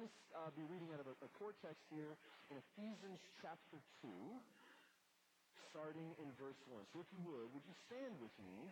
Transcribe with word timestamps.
going 0.00 0.08
to 0.08 0.32
uh, 0.32 0.48
be 0.56 0.64
reading 0.72 0.88
out 0.96 1.04
of 1.04 1.12
a, 1.12 1.16
a 1.20 1.30
core 1.36 1.52
text 1.60 1.84
here 1.92 2.16
in 2.48 2.56
Ephesians 2.56 3.20
chapter 3.44 3.76
2, 4.00 4.08
starting 5.68 6.16
in 6.16 6.24
verse 6.40 6.56
1. 6.72 6.80
So 6.88 7.04
if 7.04 7.08
you 7.12 7.20
would, 7.28 7.52
would 7.52 7.60
you 7.68 7.76
stand 7.84 8.16
with 8.16 8.32
me 8.40 8.64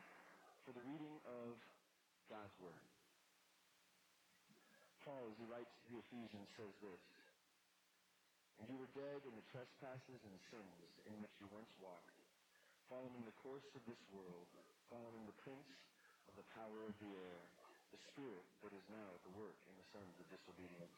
for 0.64 0.72
the 0.72 0.80
reading 0.88 1.21
of 1.29 1.53
God's 2.33 2.56
Word? 2.64 2.80
Paul, 5.04 5.29
as 5.29 5.37
he 5.37 5.45
writes 5.45 5.69
to 5.69 5.85
the 5.93 6.01
Ephesians, 6.01 6.49
says 6.56 6.72
this. 6.81 7.04
And 8.65 8.72
you 8.72 8.81
were 8.81 8.88
dead 8.97 9.21
in 9.29 9.37
the 9.37 9.45
trespasses 9.53 10.24
and 10.24 10.37
sins 10.49 10.81
in 11.04 11.13
which 11.21 11.37
you 11.45 11.47
once 11.53 11.69
walked, 11.76 12.17
following 12.88 13.21
the 13.29 13.37
course 13.45 13.69
of 13.76 13.85
this 13.85 14.01
world, 14.17 14.49
following 14.88 15.29
the 15.29 15.37
prince 15.45 15.76
of 16.24 16.41
the 16.41 16.48
power 16.56 16.88
of 16.88 16.97
the 17.05 17.12
air, 17.20 17.41
the 17.92 18.01
spirit 18.16 18.48
that 18.65 18.73
is 18.73 18.84
now 18.88 19.12
at 19.12 19.20
the 19.29 19.37
work 19.37 19.60
in 19.69 19.77
the 19.77 19.88
sons 19.92 20.16
of 20.16 20.24
disobedience, 20.33 20.97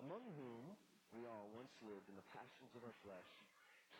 among 0.00 0.24
whom 0.32 0.64
we 1.12 1.28
all 1.28 1.52
once 1.52 1.72
lived 1.84 2.08
in 2.08 2.16
the 2.16 2.30
passions 2.32 2.72
of 2.72 2.80
our 2.88 2.96
flesh, 3.04 3.30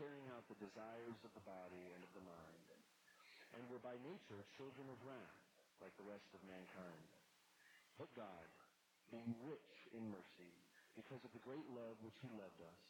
carrying 0.01 0.25
out 0.33 0.47
the 0.49 0.57
desires 0.57 1.21
of 1.21 1.33
the 1.37 1.45
body 1.45 1.85
and 1.93 2.01
of 2.01 2.13
the 2.17 2.25
mind, 2.25 2.67
and 3.53 3.69
were 3.69 3.83
by 3.85 3.93
nature 4.01 4.41
children 4.57 4.89
of 4.89 4.97
wrath, 5.05 5.41
like 5.85 5.93
the 6.01 6.09
rest 6.09 6.25
of 6.33 6.41
mankind. 6.49 7.09
But 8.01 8.09
God, 8.17 8.49
being 9.13 9.29
rich 9.45 9.73
in 9.93 10.09
mercy, 10.09 10.53
because 10.97 11.21
of 11.21 11.33
the 11.37 11.45
great 11.45 11.69
love 11.77 12.01
which 12.01 12.17
he 12.25 12.33
loved 12.33 12.61
us, 12.65 12.80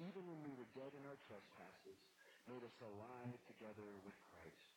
even 0.00 0.24
when 0.24 0.40
we 0.40 0.52
were 0.56 0.70
dead 0.72 0.92
in 0.96 1.04
our 1.04 1.20
trespasses, 1.28 2.00
made 2.48 2.64
us 2.64 2.78
alive 2.80 3.36
together 3.52 3.84
with 4.00 4.16
Christ. 4.32 4.68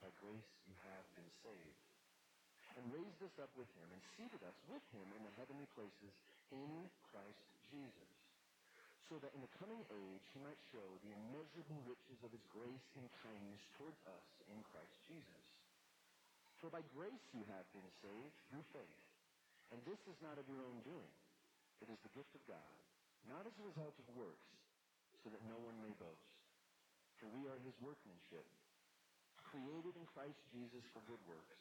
By 0.00 0.08
grace 0.24 0.52
you 0.64 0.76
have 0.88 1.04
been 1.18 1.32
saved. 1.44 1.84
And 2.78 2.94
raised 2.94 3.20
us 3.26 3.34
up 3.42 3.50
with 3.58 3.66
him 3.74 3.88
and 3.90 4.00
seated 4.14 4.38
us 4.46 4.54
with 4.70 4.84
him 4.94 5.08
in 5.18 5.22
the 5.26 5.34
heavenly 5.34 5.66
places 5.74 6.14
in 6.52 6.88
Christ 7.12 7.44
Jesus. 7.68 8.12
So 9.08 9.16
that 9.24 9.32
in 9.32 9.40
the 9.40 9.56
coming 9.56 9.80
age 9.88 10.24
he 10.36 10.40
might 10.44 10.60
show 10.68 10.84
the 11.00 11.12
immeasurable 11.16 11.80
riches 11.88 12.20
of 12.20 12.32
his 12.32 12.44
grace 12.52 12.88
and 13.00 13.08
kindness 13.24 13.64
towards 13.80 13.96
us 14.04 14.26
in 14.52 14.60
Christ 14.68 14.96
Jesus. 15.08 15.44
For 16.60 16.68
by 16.68 16.84
grace 16.92 17.24
you 17.32 17.46
have 17.48 17.64
been 17.72 17.88
saved 18.04 18.36
through 18.52 18.66
faith. 18.74 19.02
And 19.72 19.80
this 19.84 20.00
is 20.08 20.16
not 20.24 20.40
of 20.40 20.48
your 20.48 20.64
own 20.64 20.80
doing. 20.84 21.12
It 21.80 21.88
is 21.92 22.00
the 22.02 22.12
gift 22.16 22.32
of 22.34 22.42
God, 22.48 22.76
not 23.28 23.44
as 23.46 23.54
a 23.60 23.68
result 23.68 23.94
of 23.96 24.16
works, 24.16 24.48
so 25.22 25.30
that 25.30 25.44
no 25.46 25.60
one 25.60 25.76
may 25.84 25.92
boast. 26.00 26.32
For 27.20 27.28
we 27.30 27.46
are 27.46 27.60
his 27.62 27.76
workmanship, 27.78 28.46
created 29.38 29.94
in 29.94 30.06
Christ 30.10 30.40
Jesus 30.50 30.84
for 30.90 31.04
good 31.06 31.20
works, 31.28 31.58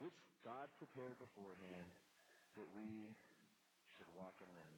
which 0.00 0.16
God 0.42 0.70
prepared 0.80 1.18
beforehand 1.20 1.90
that 2.56 2.68
we 2.74 3.12
should 4.00 4.16
walk 4.16 4.32
in 4.40 4.48
them. 4.56 4.72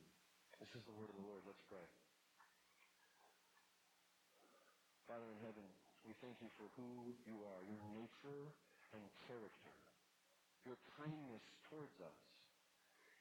This 0.58 0.74
is 0.74 0.82
the 0.82 0.94
word 0.98 1.06
of 1.06 1.14
the 1.14 1.22
Lord. 1.22 1.46
Let's 1.46 1.62
pray. 1.70 1.86
Father 5.06 5.30
in 5.30 5.38
heaven, 5.46 5.62
we 6.02 6.10
thank 6.18 6.34
you 6.42 6.50
for 6.58 6.66
who 6.74 7.06
you 7.22 7.38
are, 7.38 7.62
your 7.62 7.78
nature 7.94 8.50
and 8.98 9.04
character, 9.30 9.74
your 10.66 10.74
kindness 10.98 11.46
towards 11.70 11.94
us. 12.02 12.18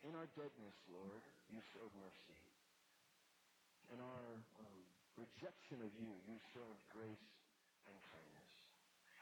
In 0.02 0.18
our 0.18 0.26
deadness, 0.34 0.74
Lord, 0.90 1.22
you 1.54 1.62
showed 1.70 1.94
mercy. 2.02 2.42
In 3.94 4.02
our 4.02 4.26
um, 4.58 4.82
rejection 5.22 5.86
of 5.86 5.94
you, 6.02 6.10
you 6.26 6.42
showed 6.58 6.82
grace 6.90 7.30
and 7.86 7.98
kindness. 8.10 8.52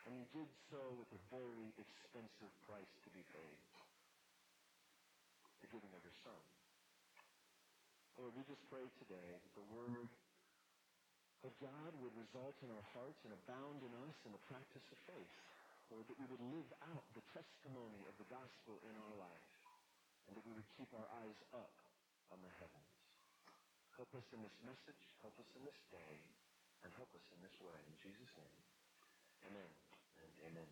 And 0.08 0.16
you 0.16 0.24
did 0.32 0.48
so 0.72 0.80
with 0.96 1.12
a 1.12 1.22
very 1.28 1.76
expensive 1.76 2.54
price 2.64 2.94
to 3.04 3.10
be 3.12 3.24
paid. 3.36 3.60
The 5.60 5.68
giving 5.76 5.92
of 5.92 6.00
your 6.08 6.16
Son. 6.24 6.59
Lord, 8.20 8.36
we 8.36 8.44
just 8.52 8.60
pray 8.68 8.84
today 9.00 9.32
that 9.32 9.56
the 9.56 9.64
Word 9.72 10.12
of 11.48 11.56
God 11.64 11.92
would 12.04 12.12
result 12.20 12.52
in 12.60 12.68
our 12.68 12.84
hearts 12.92 13.16
and 13.24 13.32
abound 13.32 13.80
in 13.80 13.96
us 14.12 14.18
in 14.28 14.36
the 14.36 14.44
practice 14.52 14.84
of 14.92 15.00
faith. 15.08 15.36
Lord, 15.88 16.04
that 16.04 16.20
we 16.20 16.28
would 16.28 16.44
live 16.52 16.68
out 16.92 17.08
the 17.16 17.24
testimony 17.32 18.04
of 18.12 18.16
the 18.20 18.28
gospel 18.28 18.76
in 18.84 18.92
our 18.92 19.16
life 19.24 19.48
and 20.28 20.36
that 20.36 20.44
we 20.44 20.52
would 20.52 20.68
keep 20.76 20.92
our 21.00 21.08
eyes 21.24 21.40
up 21.56 21.72
on 22.36 22.44
the 22.44 22.52
heavens. 22.60 22.92
Help 23.96 24.12
us 24.12 24.28
in 24.36 24.44
this 24.44 24.58
message, 24.68 25.04
help 25.24 25.40
us 25.40 25.48
in 25.56 25.64
this 25.64 25.80
day, 25.88 26.16
and 26.84 26.92
help 27.00 27.08
us 27.16 27.24
in 27.32 27.40
this 27.40 27.56
way. 27.64 27.80
In 27.88 27.96
Jesus' 28.04 28.36
name, 28.36 28.60
amen 29.48 29.72
and 30.20 30.32
amen. 30.44 30.70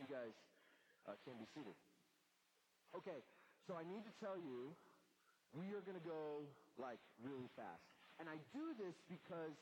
You 0.00 0.08
guys 0.08 0.32
uh, 1.04 1.20
can 1.20 1.36
be 1.36 1.44
seated. 1.52 1.76
Okay, 2.96 3.20
so 3.68 3.76
I 3.76 3.84
need 3.84 4.08
to 4.08 4.14
tell 4.24 4.40
you, 4.40 4.72
we 5.56 5.72
are 5.72 5.82
going 5.82 5.96
to 5.96 6.06
go, 6.06 6.44
like, 6.76 7.00
really 7.24 7.48
fast. 7.56 7.80
And 8.20 8.28
I 8.28 8.36
do 8.52 8.76
this 8.76 8.96
because, 9.08 9.56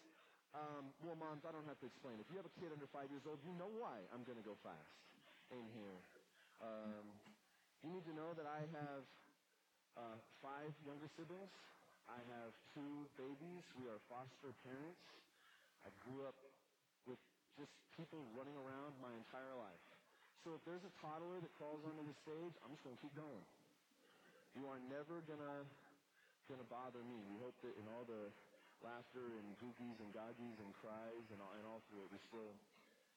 um, 0.54 0.90
well, 1.02 1.14
moms, 1.18 1.46
I 1.46 1.54
don't 1.54 1.66
have 1.70 1.78
to 1.82 1.86
explain. 1.86 2.18
If 2.18 2.26
you 2.30 2.36
have 2.38 2.46
a 2.46 2.54
kid 2.58 2.74
under 2.74 2.86
five 2.90 3.10
years 3.10 3.22
old, 3.26 3.38
you 3.46 3.54
know 3.54 3.70
why 3.78 4.02
I'm 4.10 4.26
going 4.26 4.38
to 4.38 4.46
go 4.46 4.58
fast 4.66 4.94
in 5.54 5.62
here. 5.74 5.98
Um, 6.62 7.06
you 7.82 7.90
need 7.94 8.06
to 8.10 8.14
know 8.14 8.34
that 8.34 8.46
I 8.46 8.62
have 8.74 9.02
uh, 9.98 10.18
five 10.42 10.70
younger 10.82 11.06
siblings. 11.14 11.50
I 12.10 12.20
have 12.36 12.50
two 12.74 13.06
babies. 13.16 13.64
We 13.78 13.88
are 13.88 13.98
foster 14.10 14.52
parents. 14.66 15.00
I 15.86 15.90
grew 16.04 16.26
up 16.26 16.36
with 17.04 17.20
just 17.56 17.72
people 17.96 18.24
running 18.34 18.56
around 18.56 18.96
my 18.98 19.12
entire 19.14 19.54
life. 19.56 19.82
So 20.44 20.52
if 20.56 20.62
there's 20.68 20.84
a 20.84 20.92
toddler 21.00 21.40
that 21.40 21.52
crawls 21.56 21.80
onto 21.88 22.04
the 22.04 22.16
stage, 22.20 22.54
I'm 22.60 22.72
just 22.76 22.84
going 22.84 22.96
to 22.96 23.02
keep 23.02 23.16
going. 23.16 23.44
You 24.54 24.68
are 24.68 24.80
never 24.92 25.24
gonna 26.44 26.60
gonna 26.60 26.68
bother 26.68 27.02
me. 27.08 27.16
We 27.24 27.40
hope 27.40 27.56
that 27.64 27.72
in 27.80 27.88
all 27.88 28.04
the 28.04 28.28
laughter 28.84 29.24
and 29.40 29.46
googies 29.56 29.96
and 29.96 30.12
goggies 30.12 30.60
and 30.60 30.68
cries 30.76 31.24
and 31.32 31.40
all, 31.40 31.52
and 31.56 31.64
all 31.64 31.80
through 31.88 32.04
it, 32.04 32.10
we 32.12 32.20
still 32.28 32.52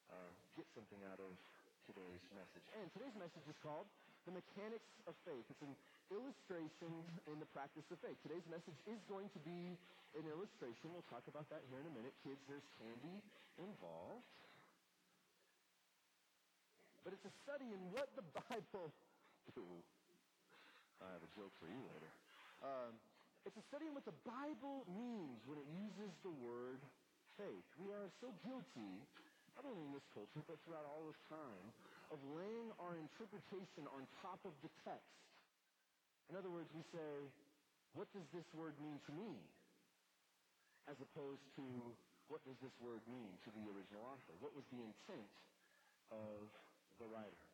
uh, 0.08 0.32
get 0.56 0.64
something 0.72 1.00
out 1.12 1.20
of 1.20 1.36
today's 1.84 2.24
message. 2.32 2.64
And 2.80 2.88
today's 2.96 3.16
message 3.20 3.44
is 3.52 3.60
called 3.60 3.84
The 4.24 4.32
Mechanics 4.32 4.88
of 5.12 5.16
Faith. 5.28 5.44
It's 5.52 5.60
an 5.60 5.76
illustration 6.08 6.92
in 7.28 7.36
the 7.44 7.50
practice 7.52 7.84
of 7.92 8.00
faith. 8.00 8.16
Today's 8.24 8.48
message 8.48 8.80
is 8.88 9.00
going 9.12 9.28
to 9.36 9.42
be 9.44 9.76
an 10.16 10.24
illustration. 10.32 10.96
We'll 10.96 11.08
talk 11.12 11.28
about 11.28 11.52
that 11.52 11.68
here 11.68 11.84
in 11.84 11.88
a 11.88 11.96
minute. 12.00 12.16
Kids, 12.24 12.40
there's 12.48 12.68
candy 12.80 13.20
involved. 13.60 14.24
But 17.04 17.12
it's 17.12 17.28
a 17.28 17.36
study 17.44 17.68
in 17.76 17.92
what 17.92 18.08
the 18.16 18.24
Bible... 18.48 18.96
Ooh, 19.56 19.80
I 21.00 21.12
have 21.12 21.24
a 21.24 21.32
joke 21.36 21.56
for 21.60 21.68
you 21.72 21.80
later. 21.92 22.12
Um, 22.64 22.96
it's 23.48 23.56
a 23.56 23.64
study 23.72 23.88
in 23.88 23.96
what 23.96 24.04
the 24.04 24.20
Bible 24.28 24.84
means 24.92 25.40
when 25.48 25.56
it 25.56 25.68
uses 25.72 26.12
the 26.20 26.36
word 26.44 26.84
faith. 27.40 27.64
We 27.80 27.96
are 27.96 28.12
so 28.20 28.36
guilty 28.44 29.00
not 29.56 29.64
only 29.72 29.88
in 29.88 29.96
this 29.96 30.04
culture, 30.12 30.44
but 30.46 30.60
throughout 30.68 30.84
all 30.84 31.08
of 31.08 31.16
time, 31.32 31.66
of 32.12 32.20
laying 32.36 32.70
our 32.78 33.00
interpretation 33.00 33.88
on 33.90 34.06
top 34.22 34.38
of 34.44 34.54
the 34.62 34.70
text. 34.86 35.18
In 36.30 36.36
other 36.36 36.52
words, 36.52 36.68
we 36.76 36.84
say, 36.94 37.26
what 37.96 38.06
does 38.14 38.28
this 38.36 38.46
word 38.54 38.76
mean 38.84 39.00
to 39.08 39.12
me? 39.16 39.32
As 40.86 41.00
opposed 41.00 41.42
to, 41.58 41.66
what 42.28 42.44
does 42.44 42.60
this 42.60 42.76
word 42.84 43.02
mean 43.10 43.32
to 43.48 43.50
the 43.56 43.64
original 43.72 44.04
author? 44.06 44.36
What 44.44 44.54
was 44.54 44.68
the 44.70 44.84
intent 44.84 45.34
of 46.12 46.52
the 47.00 47.08
writer? 47.10 47.48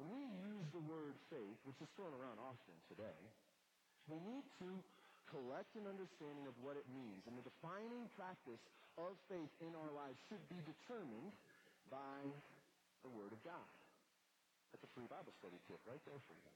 When 0.00 0.08
we 0.08 0.24
use 0.40 0.66
the 0.72 0.80
word 0.88 1.18
faith, 1.28 1.58
which 1.68 1.82
is 1.84 1.90
thrown 1.98 2.16
around 2.16 2.40
often 2.40 2.74
today, 2.88 3.18
we 4.10 4.18
need 4.22 4.46
to 4.62 4.68
collect 5.30 5.72
an 5.78 5.88
understanding 5.88 6.44
of 6.44 6.54
what 6.60 6.76
it 6.76 6.84
means. 6.92 7.24
And 7.24 7.34
the 7.38 7.46
defining 7.46 8.08
practice 8.18 8.60
of 9.00 9.16
faith 9.32 9.52
in 9.64 9.72
our 9.72 9.90
lives 9.96 10.20
should 10.28 10.42
be 10.52 10.60
determined 10.68 11.32
by 11.88 12.20
the 13.04 13.10
Word 13.10 13.32
of 13.32 13.40
God. 13.42 13.72
That's 14.72 14.84
a 14.84 14.92
free 14.92 15.08
Bible 15.08 15.32
study 15.40 15.56
tip 15.68 15.80
right 15.88 16.00
there 16.04 16.20
for 16.28 16.36
you. 16.36 16.52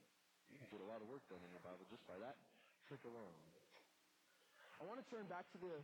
You 0.53 0.57
can 0.61 0.69
get 0.77 0.81
a 0.81 0.89
lot 0.89 1.01
of 1.01 1.07
work 1.09 1.21
done 1.27 1.41
in 1.43 1.51
your 1.51 1.63
Bible 1.65 1.83
just 1.89 2.05
by 2.07 2.15
that 2.21 2.37
trick 2.87 3.01
alone. 3.03 3.35
I 4.79 4.85
want 4.85 5.01
to 5.01 5.07
turn 5.09 5.25
back 5.27 5.49
to 5.53 5.59
the 5.59 5.75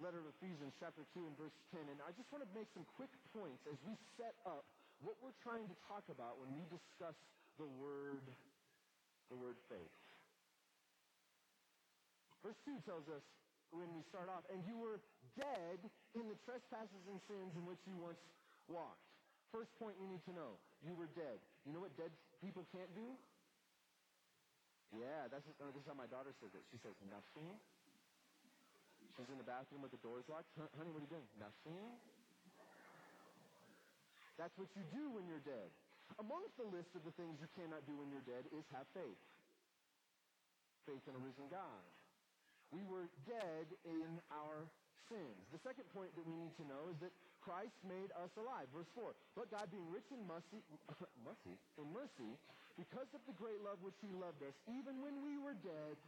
letter 0.00 0.20
of 0.20 0.28
Ephesians 0.38 0.76
chapter 0.78 1.02
2 1.16 1.24
and 1.24 1.34
verse 1.40 1.56
10, 1.72 1.80
and 1.88 1.98
I 2.04 2.12
just 2.14 2.28
want 2.30 2.44
to 2.44 2.50
make 2.52 2.68
some 2.76 2.84
quick 2.96 3.10
points 3.32 3.64
as 3.66 3.76
we 3.88 3.96
set 4.20 4.36
up 4.44 4.64
what 5.00 5.18
we're 5.24 5.36
trying 5.42 5.66
to 5.66 5.76
talk 5.88 6.04
about 6.12 6.38
when 6.38 6.52
we 6.54 6.62
discuss 6.70 7.16
the 7.58 7.66
word, 7.80 8.22
the 9.28 9.36
word 9.36 9.58
faith. 9.66 10.11
Verse 12.42 12.58
2 12.66 12.74
tells 12.82 13.06
us 13.06 13.22
when 13.70 13.88
we 13.94 14.02
start 14.10 14.28
off, 14.28 14.44
and 14.52 14.60
you 14.68 14.76
were 14.76 15.00
dead 15.38 15.78
in 16.18 16.28
the 16.28 16.36
trespasses 16.44 17.02
and 17.08 17.16
sins 17.30 17.54
in 17.56 17.64
which 17.64 17.80
you 17.88 17.96
once 17.96 18.20
walked. 18.68 19.00
First 19.54 19.72
point 19.80 19.96
you 20.02 20.08
need 20.10 20.20
to 20.28 20.34
know, 20.34 20.58
you 20.84 20.92
were 20.92 21.08
dead. 21.16 21.38
You 21.64 21.72
know 21.72 21.80
what 21.80 21.94
dead 21.96 22.12
people 22.42 22.66
can't 22.74 22.90
do? 22.92 23.06
Yeah, 24.92 25.30
that's 25.32 25.46
just, 25.48 25.56
oh, 25.64 25.72
this 25.72 25.80
is 25.80 25.88
how 25.88 25.96
my 25.96 26.10
daughter 26.10 26.36
says 26.36 26.52
it. 26.52 26.60
She 26.68 26.76
says, 26.84 26.92
nothing. 27.08 27.48
She's 29.16 29.28
in 29.28 29.40
the 29.40 29.48
bathroom 29.48 29.80
with 29.80 29.92
the 29.92 30.00
doors 30.04 30.24
locked. 30.28 30.48
Honey, 30.56 30.92
what 30.92 31.00
are 31.00 31.06
you 31.08 31.12
doing? 31.12 31.28
Nothing. 31.40 31.80
That's 34.36 34.52
what 34.56 34.68
you 34.76 34.84
do 34.92 35.12
when 35.12 35.24
you're 35.28 35.44
dead. 35.44 35.68
Amongst 36.20 36.56
the 36.60 36.68
list 36.68 36.92
of 36.92 37.04
the 37.08 37.14
things 37.16 37.40
you 37.40 37.48
cannot 37.56 37.84
do 37.88 37.96
when 37.96 38.12
you're 38.12 38.24
dead 38.24 38.44
is 38.52 38.64
have 38.76 38.88
faith. 38.92 39.20
Faith 40.84 41.04
in 41.08 41.14
a 41.16 41.22
risen 41.24 41.48
God. 41.48 41.84
We 42.72 42.80
were 42.88 43.06
dead 43.28 43.68
in 43.84 44.16
our 44.32 44.64
sins. 45.12 45.44
The 45.52 45.60
second 45.60 45.84
point 45.92 46.08
that 46.16 46.24
we 46.24 46.32
need 46.32 46.56
to 46.56 46.64
know 46.64 46.88
is 46.88 46.96
that 47.04 47.12
Christ 47.44 47.76
made 47.84 48.08
us 48.16 48.32
alive. 48.40 48.70
Verse 48.72 48.88
4. 48.96 49.12
But 49.36 49.52
God 49.52 49.68
being 49.68 49.84
rich 49.92 50.08
in 50.08 50.24
mercy, 50.24 50.64
mercy, 51.28 51.54
in 51.76 51.86
mercy, 51.92 52.32
because 52.80 53.10
of 53.12 53.20
the 53.28 53.36
great 53.36 53.60
love 53.60 53.76
which 53.84 53.98
he 54.00 54.08
loved 54.16 54.40
us, 54.40 54.56
even 54.72 55.04
when 55.04 55.20
we 55.20 55.36
were 55.36 55.58
dead, 55.60 56.00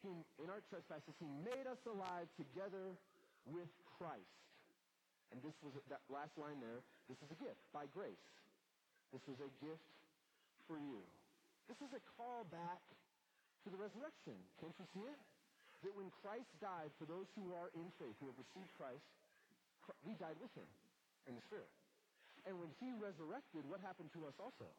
he, 0.00 0.10
in 0.40 0.48
our 0.48 0.64
trespasses, 0.72 1.12
he 1.20 1.28
made 1.44 1.68
us 1.68 1.78
alive 1.84 2.26
together 2.40 2.96
with 3.44 3.68
Christ. 4.00 4.40
And 5.30 5.40
this 5.44 5.54
was, 5.60 5.76
that 5.92 6.00
last 6.08 6.32
line 6.40 6.60
there, 6.60 6.80
this 7.08 7.20
is 7.20 7.28
a 7.32 7.38
gift, 7.38 7.60
by 7.72 7.84
grace. 7.92 8.24
This 9.12 9.22
was 9.28 9.36
a 9.44 9.50
gift 9.60 9.92
for 10.64 10.80
you. 10.80 11.04
This 11.68 11.78
is 11.84 11.92
a 11.92 12.02
call 12.16 12.48
back 12.48 12.80
to 13.64 13.68
the 13.68 13.78
resurrection. 13.78 14.36
Can't 14.60 14.74
you 14.76 14.86
see 14.96 15.04
it? 15.04 15.20
That 15.82 15.94
when 15.98 16.14
Christ 16.22 16.50
died 16.62 16.94
for 16.98 17.06
those 17.10 17.26
who 17.34 17.50
are 17.58 17.74
in 17.74 17.90
faith, 17.98 18.14
who 18.22 18.30
have 18.30 18.38
received 18.38 18.70
Christ, 18.78 19.02
we 20.06 20.14
died 20.14 20.38
with 20.38 20.54
him 20.54 20.66
in 21.26 21.34
the 21.34 21.42
Spirit. 21.50 21.70
And 22.46 22.58
when 22.58 22.70
he 22.78 22.94
resurrected, 22.94 23.66
what 23.66 23.82
happened 23.82 24.10
to 24.14 24.26
us 24.26 24.34
also? 24.38 24.70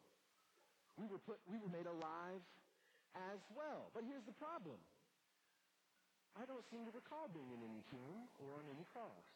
We 0.96 1.04
were 1.08 1.20
put, 1.20 1.40
we 1.48 1.60
were 1.60 1.72
made 1.72 1.88
alive 1.88 2.40
as 3.32 3.40
well. 3.52 3.92
But 3.92 4.08
here's 4.08 4.24
the 4.24 4.36
problem. 4.36 4.80
I 6.34 6.48
don't 6.48 6.64
seem 6.72 6.82
to 6.88 6.92
recall 6.92 7.30
being 7.30 7.46
in 7.52 7.60
any 7.62 7.82
tomb 7.92 8.26
or 8.42 8.58
on 8.58 8.64
any 8.66 8.84
cross. 8.90 9.26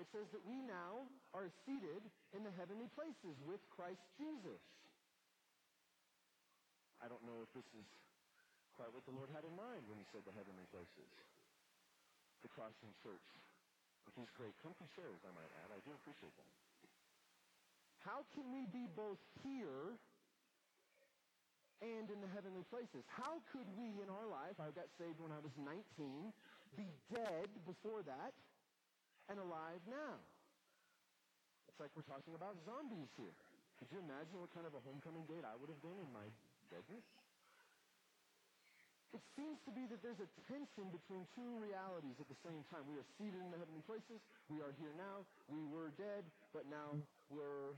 It 0.00 0.08
says 0.12 0.28
that 0.32 0.44
we 0.44 0.60
now 0.64 1.08
are 1.32 1.48
seated 1.64 2.04
in 2.36 2.44
the 2.44 2.52
heavenly 2.56 2.88
places 2.92 3.36
with 3.48 3.60
Christ 3.72 4.00
Jesus. 4.20 4.60
I 7.00 7.08
don't 7.08 7.24
know 7.24 7.44
if 7.44 7.50
this 7.52 7.68
is 7.76 7.84
quite 8.76 8.92
what 8.92 9.08
the 9.08 9.16
Lord 9.16 9.32
had 9.32 9.40
in 9.48 9.56
mind 9.56 9.88
when 9.88 9.96
he 9.96 10.04
said 10.12 10.20
the 10.28 10.36
heavenly 10.36 10.68
places. 10.68 11.08
The 12.44 12.52
Crossing 12.52 12.92
Church, 13.00 13.24
with 14.04 14.14
these 14.20 14.28
great 14.36 14.52
comfy 14.60 14.84
chairs, 14.92 15.16
I 15.24 15.32
might 15.32 15.48
add. 15.64 15.72
I 15.72 15.80
do 15.80 15.96
appreciate 15.96 16.36
them. 16.36 16.50
How 18.04 18.22
can 18.36 18.52
we 18.52 18.68
be 18.70 18.86
both 18.94 19.18
here 19.42 19.96
and 21.82 22.06
in 22.06 22.20
the 22.20 22.30
heavenly 22.30 22.62
places? 22.68 23.02
How 23.10 23.40
could 23.50 23.66
we 23.74 23.96
in 23.98 24.12
our 24.12 24.28
life, 24.28 24.60
I 24.60 24.70
got 24.76 24.86
saved 25.00 25.18
when 25.18 25.32
I 25.32 25.40
was 25.40 25.50
19, 25.58 26.30
be 26.76 26.86
dead 27.10 27.48
before 27.64 28.04
that 28.04 28.36
and 29.32 29.40
alive 29.40 29.82
now? 29.88 30.20
It's 31.66 31.80
like 31.80 31.90
we're 31.96 32.06
talking 32.06 32.36
about 32.36 32.60
zombies 32.68 33.10
here. 33.16 33.34
Could 33.80 33.88
you 33.90 34.00
imagine 34.04 34.38
what 34.38 34.52
kind 34.52 34.68
of 34.68 34.76
a 34.76 34.80
homecoming 34.84 35.24
date 35.26 35.44
I 35.44 35.56
would 35.58 35.68
have 35.72 35.82
been 35.82 35.98
in 35.98 36.08
my 36.12 36.28
deadness? 36.70 37.04
It 39.14 39.22
seems 39.38 39.58
to 39.64 39.72
be 39.72 39.86
that 39.90 40.02
there's 40.02 40.20
a 40.20 40.28
tension 40.50 40.90
between 40.90 41.24
two 41.36 41.50
realities 41.62 42.18
at 42.18 42.28
the 42.28 42.38
same 42.42 42.64
time. 42.72 42.84
We 42.90 42.98
are 42.98 43.06
seated 43.16 43.38
in 43.38 43.48
the 43.54 43.58
heavenly 43.60 43.84
places. 43.86 44.18
We 44.50 44.60
are 44.60 44.74
here 44.80 44.92
now. 44.98 45.24
We 45.46 45.62
were 45.68 45.94
dead, 45.94 46.26
but 46.50 46.66
now 46.66 46.98
we're 47.30 47.74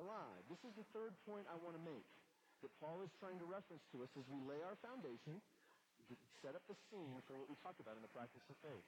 alive. 0.00 0.42
This 0.50 0.60
is 0.64 0.74
the 0.74 0.86
third 0.96 1.14
point 1.28 1.46
I 1.46 1.56
want 1.60 1.78
to 1.78 1.84
make 1.84 2.06
that 2.64 2.72
Paul 2.80 3.04
is 3.04 3.12
trying 3.20 3.36
to 3.38 3.46
reference 3.46 3.84
to 3.92 4.02
us 4.02 4.10
as 4.16 4.24
we 4.32 4.40
lay 4.48 4.58
our 4.64 4.74
foundation 4.80 5.38
set 6.44 6.52
up 6.52 6.60
the 6.68 6.76
scene 6.92 7.16
for 7.24 7.40
what 7.40 7.48
we 7.48 7.56
talked 7.64 7.80
about 7.80 7.96
in 7.96 8.04
the 8.04 8.12
practice 8.12 8.44
of 8.52 8.56
faith. 8.60 8.84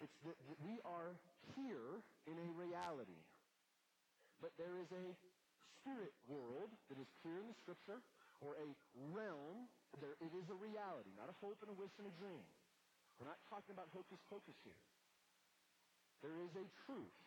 It's 0.00 0.16
that, 0.24 0.38
we 0.64 0.80
are 0.88 1.12
here 1.52 2.00
in 2.24 2.40
a 2.40 2.48
reality. 2.56 3.20
But 4.40 4.56
there 4.56 4.80
is 4.80 4.88
a 4.88 5.06
spirit 5.76 6.16
world 6.24 6.72
that 6.88 6.96
is 6.96 7.04
clear 7.20 7.36
in 7.36 7.52
the 7.52 7.58
scripture, 7.60 8.00
or 8.40 8.56
a 8.56 8.68
realm 9.12 9.68
there, 9.98 10.14
it 10.22 10.32
is 10.32 10.46
a 10.48 10.56
reality, 10.56 11.10
not 11.18 11.28
a 11.28 11.36
hope 11.42 11.58
and 11.60 11.70
a 11.72 11.76
wish 11.76 11.92
and 11.98 12.06
a 12.06 12.14
dream. 12.16 12.46
We're 13.18 13.28
not 13.28 13.42
talking 13.50 13.74
about 13.74 13.90
hocus 13.92 14.22
pocus 14.30 14.56
here. 14.64 14.80
There 16.24 16.38
is 16.40 16.52
a 16.56 16.66
truth 16.86 17.20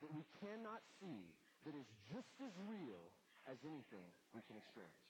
that 0.00 0.10
we 0.10 0.24
cannot 0.40 0.80
see 0.98 1.22
that 1.68 1.76
is 1.76 1.86
just 2.08 2.32
as 2.40 2.50
real 2.66 3.04
as 3.46 3.60
anything 3.62 4.06
we 4.32 4.40
can 4.48 4.56
experience. 4.56 5.06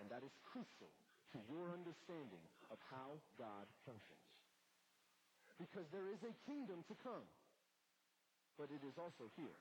And 0.00 0.08
that 0.08 0.24
is 0.24 0.32
crucial 0.50 0.90
to 1.36 1.38
your 1.52 1.70
understanding 1.70 2.42
of 2.72 2.80
how 2.88 3.20
God 3.36 3.68
functions. 3.84 4.26
Because 5.60 5.86
there 5.92 6.08
is 6.08 6.18
a 6.24 6.32
kingdom 6.48 6.80
to 6.88 6.94
come, 7.04 7.28
but 8.56 8.72
it 8.72 8.82
is 8.82 8.96
also 8.96 9.28
here. 9.36 9.58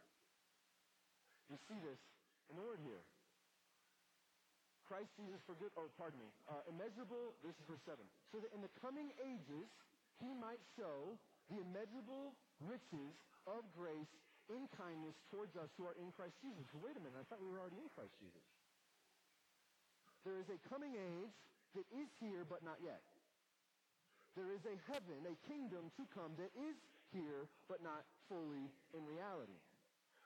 You 1.52 1.60
see 1.68 1.78
this 1.84 2.00
in 2.50 2.56
the 2.56 2.64
word 2.64 2.80
here. 2.82 3.04
Christ 4.92 5.16
Jesus 5.16 5.40
for 5.48 5.56
good, 5.56 5.72
oh, 5.80 5.88
pardon 5.96 6.20
me, 6.20 6.28
uh, 6.52 6.68
immeasurable, 6.68 7.32
this 7.48 7.56
is 7.56 7.64
verse 7.64 7.80
7. 7.88 8.04
So 8.36 8.44
that 8.44 8.52
in 8.52 8.60
the 8.60 8.68
coming 8.84 9.08
ages, 9.24 9.72
he 10.20 10.36
might 10.36 10.60
show 10.76 11.16
the 11.48 11.64
immeasurable 11.64 12.36
riches 12.60 13.16
of 13.48 13.64
grace 13.72 14.12
in 14.52 14.68
kindness 14.76 15.16
towards 15.32 15.56
us 15.56 15.72
who 15.80 15.88
are 15.88 15.96
in 15.96 16.12
Christ 16.12 16.36
Jesus. 16.44 16.68
Wait 16.84 17.00
a 17.00 17.02
minute, 17.02 17.16
I 17.16 17.24
thought 17.32 17.40
we 17.40 17.48
were 17.48 17.64
already 17.64 17.80
in 17.80 17.88
Christ 17.96 18.12
Jesus. 18.20 18.44
There 20.28 20.36
is 20.36 20.52
a 20.52 20.60
coming 20.68 21.00
age 21.00 21.40
that 21.80 21.88
is 21.96 22.12
here, 22.20 22.44
but 22.44 22.60
not 22.60 22.84
yet. 22.84 23.00
There 24.36 24.52
is 24.52 24.60
a 24.68 24.76
heaven, 24.92 25.24
a 25.24 25.40
kingdom 25.48 25.88
to 25.96 26.04
come 26.12 26.36
that 26.36 26.52
is 26.52 26.76
here, 27.16 27.48
but 27.72 27.80
not 27.80 28.04
fully 28.28 28.68
in 28.92 29.08
reality. 29.08 29.56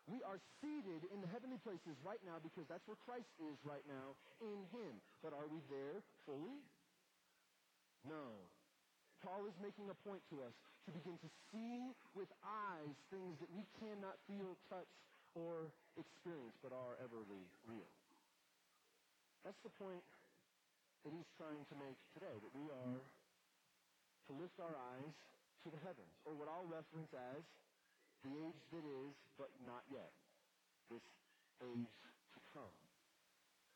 We 0.06 0.22
are 0.22 0.38
seated 0.62 1.10
in 1.10 1.18
the 1.22 1.30
heavenly 1.34 1.58
places 1.66 1.98
right 2.06 2.22
now 2.22 2.38
because 2.38 2.70
that's 2.70 2.86
where 2.86 3.00
Christ 3.10 3.30
is 3.42 3.58
right 3.66 3.84
now 3.90 4.14
in 4.38 4.70
him. 4.70 5.02
But 5.26 5.34
are 5.34 5.50
we 5.50 5.58
there 5.66 6.06
fully? 6.30 6.62
No. 8.06 8.38
Paul 9.26 9.50
is 9.50 9.58
making 9.58 9.90
a 9.90 9.98
point 10.06 10.22
to 10.30 10.46
us 10.46 10.54
to 10.86 10.94
begin 10.94 11.18
to 11.18 11.30
see 11.50 11.90
with 12.14 12.30
eyes 12.46 12.94
things 13.10 13.42
that 13.42 13.50
we 13.50 13.66
cannot 13.82 14.22
feel, 14.30 14.54
touch, 14.70 14.94
or 15.34 15.74
experience, 15.98 16.54
but 16.62 16.70
are 16.70 17.02
everly 17.02 17.42
real. 17.66 17.90
That's 19.42 19.58
the 19.66 19.74
point 19.82 20.06
that 21.02 21.12
he's 21.14 21.30
trying 21.38 21.66
to 21.74 21.76
make 21.82 21.98
today, 22.14 22.34
that 22.34 22.54
we 22.54 22.70
are 22.70 23.02
to 24.30 24.32
lift 24.38 24.58
our 24.62 24.74
eyes 24.94 25.14
to 25.66 25.74
the 25.74 25.82
heavens, 25.82 26.14
or 26.30 26.38
what 26.38 26.46
I'll 26.46 26.70
reference 26.70 27.10
as 27.14 27.42
age 28.34 28.62
that 28.74 28.86
is, 28.86 29.14
but 29.38 29.50
not 29.66 29.86
yet. 29.92 30.12
This 30.90 31.06
age 31.62 31.94
to 32.34 32.40
come. 32.54 32.76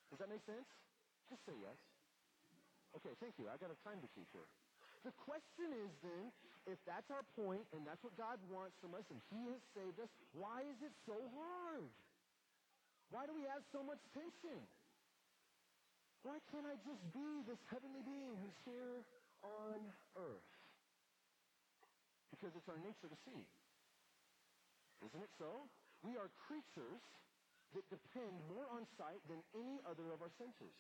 Does 0.10 0.20
that 0.20 0.30
make 0.30 0.44
sense? 0.46 0.66
Just 1.30 1.46
say 1.46 1.54
yes. 1.62 1.78
Okay, 2.98 3.14
thank 3.22 3.38
you. 3.38 3.46
I 3.46 3.58
got 3.62 3.70
a 3.70 3.80
time 3.86 4.02
to 4.02 4.10
keep 4.18 4.26
here. 4.34 4.50
The 5.06 5.14
question 5.24 5.72
is 5.72 5.92
then, 6.04 6.34
if 6.68 6.82
that's 6.84 7.08
our 7.14 7.24
point 7.38 7.64
and 7.72 7.86
that's 7.86 8.02
what 8.04 8.18
God 8.18 8.42
wants 8.50 8.76
from 8.82 8.98
us 8.98 9.06
and 9.14 9.22
He 9.32 9.42
has 9.54 9.62
saved 9.78 9.98
us, 10.02 10.12
why 10.36 10.66
is 10.66 10.80
it 10.84 10.92
so 11.06 11.16
hard? 11.38 11.88
Why 13.14 13.26
do 13.26 13.34
we 13.34 13.46
have 13.50 13.64
so 13.72 13.82
much 13.82 14.02
tension? 14.14 14.60
Why 16.22 16.38
can't 16.52 16.68
I 16.68 16.76
just 16.84 17.00
be 17.16 17.30
this 17.48 17.62
heavenly 17.72 18.04
being 18.04 18.36
who's 18.44 18.60
here 18.68 19.02
on 19.42 19.80
earth? 20.20 20.50
Because 22.36 22.52
it's 22.60 22.68
our 22.68 22.78
nature 22.84 23.08
to 23.08 23.20
see. 23.24 23.40
Isn't 25.06 25.24
it 25.24 25.34
so? 25.40 25.68
We 26.04 26.16
are 26.20 26.32
creatures 26.48 27.04
that 27.76 27.86
depend 27.88 28.34
more 28.50 28.66
on 28.74 28.88
sight 28.98 29.22
than 29.30 29.40
any 29.54 29.80
other 29.86 30.10
of 30.12 30.20
our 30.24 30.34
senses. 30.40 30.74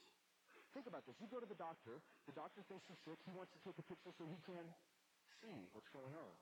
Think 0.73 0.85
about 0.85 1.05
this. 1.09 1.17
You 1.17 1.29
go 1.29 1.41
to 1.41 1.49
the 1.49 1.57
doctor. 1.57 1.97
The 2.29 2.35
doctor 2.38 2.61
thinks 2.69 2.85
you're 2.89 3.03
sick. 3.05 3.17
He 3.25 3.33
wants 3.33 3.53
to 3.57 3.59
take 3.65 3.77
a 3.77 3.85
picture 3.85 4.13
so 4.13 4.25
he 4.25 4.38
can 4.45 4.65
see 5.41 5.57
what's 5.73 5.89
going 5.89 6.13
on. 6.13 6.33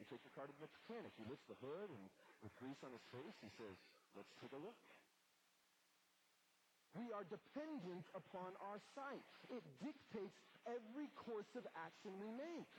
You 0.00 0.04
take 0.08 0.20
your 0.24 0.32
car 0.32 0.48
to 0.48 0.54
the 0.56 0.64
mechanic. 0.64 1.12
He 1.16 1.24
lifts 1.28 1.44
the 1.48 1.56
hood 1.60 1.88
and 1.92 2.04
with 2.40 2.52
grease 2.56 2.80
on 2.80 2.92
his 2.96 3.04
face, 3.12 3.36
he 3.44 3.52
says, 3.60 3.76
let's 4.16 4.32
take 4.40 4.52
a 4.56 4.60
look. 4.60 4.76
We 6.96 7.12
are 7.12 7.22
dependent 7.28 8.08
upon 8.16 8.56
our 8.64 8.80
sight. 8.96 9.22
It 9.52 9.62
dictates 9.78 10.40
every 10.64 11.12
course 11.14 11.52
of 11.54 11.68
action 11.76 12.16
we 12.18 12.32
make. 12.34 12.72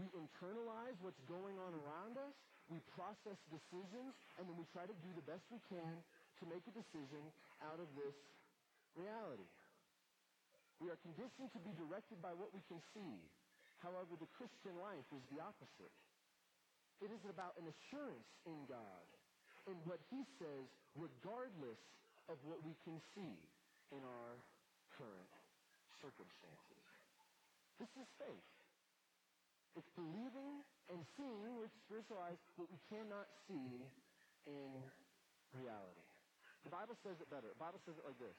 We 0.00 0.08
internalize 0.16 0.96
what's 1.00 1.20
going 1.28 1.60
on 1.60 1.76
around 1.76 2.16
us 2.16 2.36
we 2.72 2.80
process 2.94 3.36
decisions, 3.52 4.16
and 4.40 4.48
then 4.48 4.56
we 4.56 4.64
try 4.70 4.88
to 4.88 4.96
do 5.04 5.10
the 5.12 5.26
best 5.28 5.42
we 5.50 5.58
can 5.68 6.00
to 6.40 6.44
make 6.46 6.62
a 6.64 6.74
decision 6.74 7.20
out 7.60 7.76
of 7.76 7.88
this 7.98 8.16
reality. 8.96 9.48
We 10.80 10.88
are 10.88 10.98
conditioned 11.04 11.52
to 11.52 11.60
be 11.60 11.76
directed 11.76 12.24
by 12.24 12.32
what 12.32 12.48
we 12.56 12.64
can 12.72 12.80
see. 12.96 13.14
However, 13.84 14.16
the 14.16 14.30
Christian 14.32 14.72
life 14.80 15.06
is 15.12 15.22
the 15.28 15.42
opposite. 15.42 15.94
It 17.02 17.10
is 17.10 17.22
about 17.26 17.58
an 17.58 17.66
assurance 17.66 18.30
in 18.46 18.56
God, 18.70 19.06
in 19.66 19.76
what 19.84 19.98
he 20.08 20.22
says, 20.38 20.64
regardless 20.94 21.82
of 22.30 22.38
what 22.46 22.62
we 22.62 22.72
can 22.86 22.96
see 23.12 23.36
in 23.90 24.00
our 24.00 24.32
current 24.94 25.32
circumstances. 26.00 26.82
This 27.76 27.90
is 27.98 28.06
faith. 28.16 28.61
It's 29.72 29.88
believing 29.96 30.60
and 30.92 31.00
seeing 31.16 31.56
with 31.56 31.72
spiritual 31.88 32.20
eyes 32.20 32.36
what 32.60 32.68
we 32.68 32.76
cannot 32.92 33.24
see 33.48 33.80
in 34.44 34.70
reality. 35.56 36.04
The 36.64 36.72
Bible 36.72 36.96
says 37.00 37.16
it 37.18 37.28
better. 37.32 37.48
The 37.48 37.62
Bible 37.62 37.80
says 37.88 37.96
it 37.96 38.04
like 38.04 38.18
this. 38.20 38.36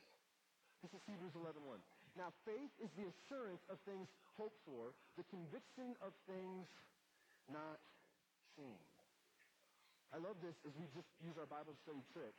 This 0.86 0.94
is 0.94 1.02
Hebrews 1.10 1.34
11.1. 1.34 1.80
Now 2.14 2.30
faith 2.46 2.70
is 2.78 2.92
the 2.94 3.10
assurance 3.10 3.64
of 3.72 3.82
things 3.88 4.06
hoped 4.38 4.60
for, 4.68 4.94
the 5.18 5.26
conviction 5.34 5.98
of 6.04 6.14
things 6.30 6.70
not 7.50 7.82
seen. 8.54 8.78
I 10.14 10.22
love 10.22 10.38
this 10.46 10.54
as 10.68 10.74
we 10.78 10.86
just 10.94 11.10
use 11.26 11.34
our 11.42 11.50
Bible 11.50 11.74
study 11.82 12.06
trick 12.14 12.36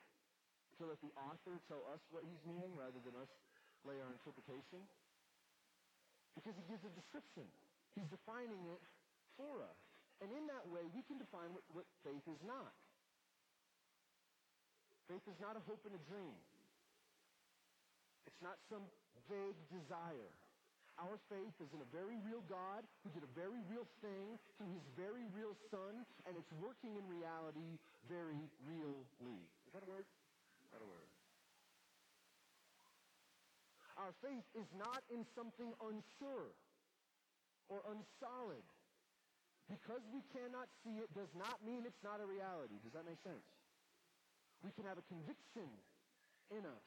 to 0.79 0.87
let 0.87 1.03
the 1.03 1.11
author 1.19 1.59
tell 1.67 1.83
us 1.91 1.99
what 2.15 2.23
he's 2.23 2.43
meaning 2.47 2.71
rather 2.79 3.03
than 3.03 3.19
us 3.19 3.31
lay 3.83 3.99
our 3.99 4.13
interpretation. 4.15 4.79
Because 6.39 6.55
he 6.55 6.65
gives 6.71 6.83
a 6.87 6.93
description. 6.95 7.47
He's 7.95 8.11
defining 8.11 8.63
it 8.75 8.83
for 9.39 9.63
us. 9.63 9.79
And 10.23 10.31
in 10.31 10.47
that 10.51 10.67
way, 10.71 10.83
we 10.95 11.03
can 11.07 11.19
define 11.19 11.51
what, 11.55 11.63
what 11.75 11.87
faith 12.07 12.23
is 12.27 12.43
not. 12.47 12.75
Faith 15.11 15.27
is 15.27 15.39
not 15.43 15.55
a 15.59 15.63
hope 15.67 15.83
and 15.87 15.95
a 15.95 16.03
dream. 16.11 16.39
It's 18.27 18.41
not 18.41 18.57
some 18.71 18.87
vague 19.31 19.59
desire. 19.69 20.33
Our 20.97 21.19
faith 21.27 21.55
is 21.59 21.71
in 21.75 21.83
a 21.83 21.91
very 21.91 22.15
real 22.23 22.43
God 22.47 22.87
who 23.03 23.11
did 23.11 23.27
a 23.27 23.33
very 23.35 23.59
real 23.67 23.85
thing 23.99 24.39
through 24.57 24.71
his 24.71 24.87
very 24.95 25.27
real 25.35 25.59
son, 25.69 26.07
and 26.25 26.39
it's 26.39 26.55
working 26.63 26.95
in 26.95 27.05
reality 27.11 27.83
very 28.07 28.39
really. 28.63 29.03
Is 29.67 29.73
that 29.75 29.83
a 29.83 29.91
word? 29.91 30.07
Not 30.71 30.83
a 30.83 30.89
word. 30.89 31.11
Our 33.99 34.15
faith 34.23 34.47
is 34.55 34.67
not 34.79 35.03
in 35.11 35.27
something 35.35 35.71
unsure 35.83 36.55
or 37.69 37.81
unsolid. 37.89 38.65
Because 39.65 40.05
we 40.13 40.21
cannot 40.37 40.69
see 40.85 41.01
it 41.01 41.09
does 41.17 41.33
not 41.33 41.65
mean 41.65 41.89
it's 41.89 42.05
not 42.05 42.21
a 42.21 42.27
reality. 42.29 42.77
Does 42.85 42.93
that 42.93 43.09
make 43.09 43.21
sense? 43.25 43.45
We 44.61 44.73
can 44.77 44.85
have 44.85 45.01
a 45.01 45.07
conviction 45.09 45.69
in 46.53 46.65
us 46.69 46.87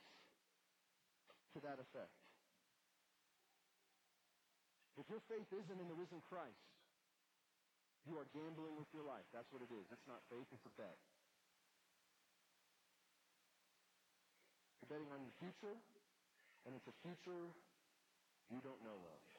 to 1.53 1.57
that 1.65 1.81
effect. 1.81 2.13
If 4.98 5.05
your 5.10 5.22
faith 5.29 5.50
isn't 5.53 5.77
in 5.77 5.88
the 5.89 5.98
risen 5.98 6.22
Christ, 6.25 6.57
you 8.10 8.17
are 8.17 8.25
gambling 8.34 8.77
with 8.77 8.89
your 8.93 9.05
life. 9.05 9.25
That's 9.29 9.50
what 9.53 9.62
it 9.62 9.69
is. 9.69 9.86
It's 9.93 10.07
not 10.10 10.22
faith, 10.29 10.50
it's 10.50 10.65
a 10.65 10.74
bet. 10.74 10.98
You're 14.81 14.89
betting 14.89 15.10
on 15.13 15.22
your 15.22 15.36
future, 15.38 15.77
and 16.65 16.74
it's 16.74 16.89
a 16.89 16.96
future 17.05 17.53
you 18.50 18.57
don't 18.63 18.81
know 18.81 18.98
of. 18.98 19.37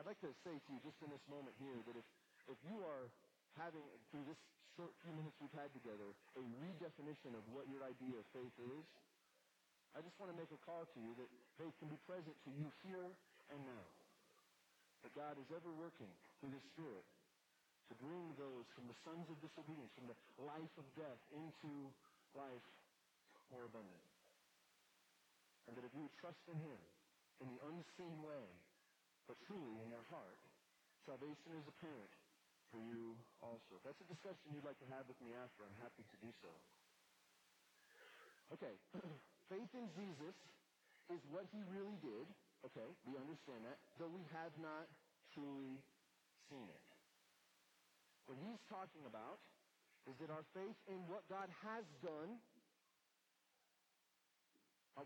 I'd 0.00 0.08
like 0.08 0.24
to 0.24 0.32
say 0.48 0.56
to 0.56 0.68
you 0.72 0.80
just 0.80 0.96
in 1.04 1.12
this 1.12 1.20
moment 1.28 1.52
here 1.60 1.76
that 1.84 1.92
if, 1.92 2.08
if 2.48 2.56
you 2.64 2.80
are 2.80 3.12
having, 3.60 3.84
through 4.08 4.24
this 4.24 4.40
short 4.72 4.96
few 5.04 5.12
minutes 5.12 5.36
we've 5.44 5.52
had 5.52 5.68
together, 5.76 6.16
a 6.40 6.42
redefinition 6.56 7.36
of 7.36 7.44
what 7.52 7.68
your 7.68 7.84
idea 7.84 8.16
of 8.16 8.24
faith 8.32 8.56
is, 8.64 8.84
I 9.92 10.00
just 10.00 10.16
want 10.16 10.32
to 10.32 10.38
make 10.40 10.48
a 10.56 10.60
call 10.64 10.88
to 10.88 10.98
you 11.04 11.12
that 11.20 11.28
faith 11.60 11.76
can 11.84 11.92
be 11.92 12.00
present 12.08 12.32
to 12.32 12.50
you 12.56 12.72
here 12.80 13.12
and 13.52 13.60
now. 13.60 13.84
That 15.04 15.12
God 15.12 15.36
is 15.36 15.52
ever 15.52 15.68
working 15.76 16.08
through 16.40 16.56
His 16.56 16.64
Spirit 16.72 17.04
to 17.92 17.94
bring 18.00 18.24
those 18.40 18.64
from 18.72 18.88
the 18.88 18.96
sons 19.04 19.28
of 19.28 19.36
disobedience, 19.44 19.92
from 20.00 20.08
the 20.08 20.16
life 20.48 20.74
of 20.80 20.88
death 20.96 21.20
into 21.36 21.92
life 22.32 22.64
more 23.52 23.68
abundant. 23.68 24.06
And 25.68 25.76
that 25.76 25.84
if 25.84 25.92
you 25.92 26.08
would 26.08 26.16
trust 26.16 26.40
in 26.48 26.56
Him 26.56 26.80
in 27.44 27.52
the 27.52 27.60
unseen 27.68 28.16
way, 28.24 28.48
but 29.30 29.38
truly 29.46 29.78
in 29.78 29.86
your 29.86 30.02
heart, 30.10 30.42
salvation 31.06 31.54
is 31.54 31.62
apparent 31.70 32.10
for 32.74 32.82
you 32.82 33.14
also. 33.38 33.78
If 33.78 33.86
that's 33.86 34.02
a 34.02 34.10
discussion 34.10 34.42
you'd 34.50 34.66
like 34.66 34.82
to 34.82 34.90
have 34.90 35.06
with 35.06 35.22
me 35.22 35.30
after, 35.38 35.62
I'm 35.62 35.78
happy 35.78 36.02
to 36.02 36.16
do 36.18 36.34
so. 36.42 36.50
Okay, 38.58 38.74
faith 39.54 39.70
in 39.78 39.86
Jesus 39.94 40.34
is 41.14 41.22
what 41.30 41.46
he 41.54 41.62
really 41.70 41.94
did. 42.02 42.26
Okay, 42.66 42.90
we 43.06 43.14
understand 43.22 43.62
that, 43.70 43.78
though 44.02 44.10
we 44.10 44.26
have 44.34 44.50
not 44.58 44.90
truly 45.30 45.78
seen 46.50 46.66
it. 46.66 46.82
What 48.26 48.34
he's 48.42 48.58
talking 48.66 49.06
about 49.06 49.38
is 50.10 50.18
that 50.18 50.34
our 50.34 50.42
faith 50.58 50.74
in 50.90 51.06
what 51.06 51.22
God 51.30 51.46
has 51.62 51.86
done, 52.02 52.42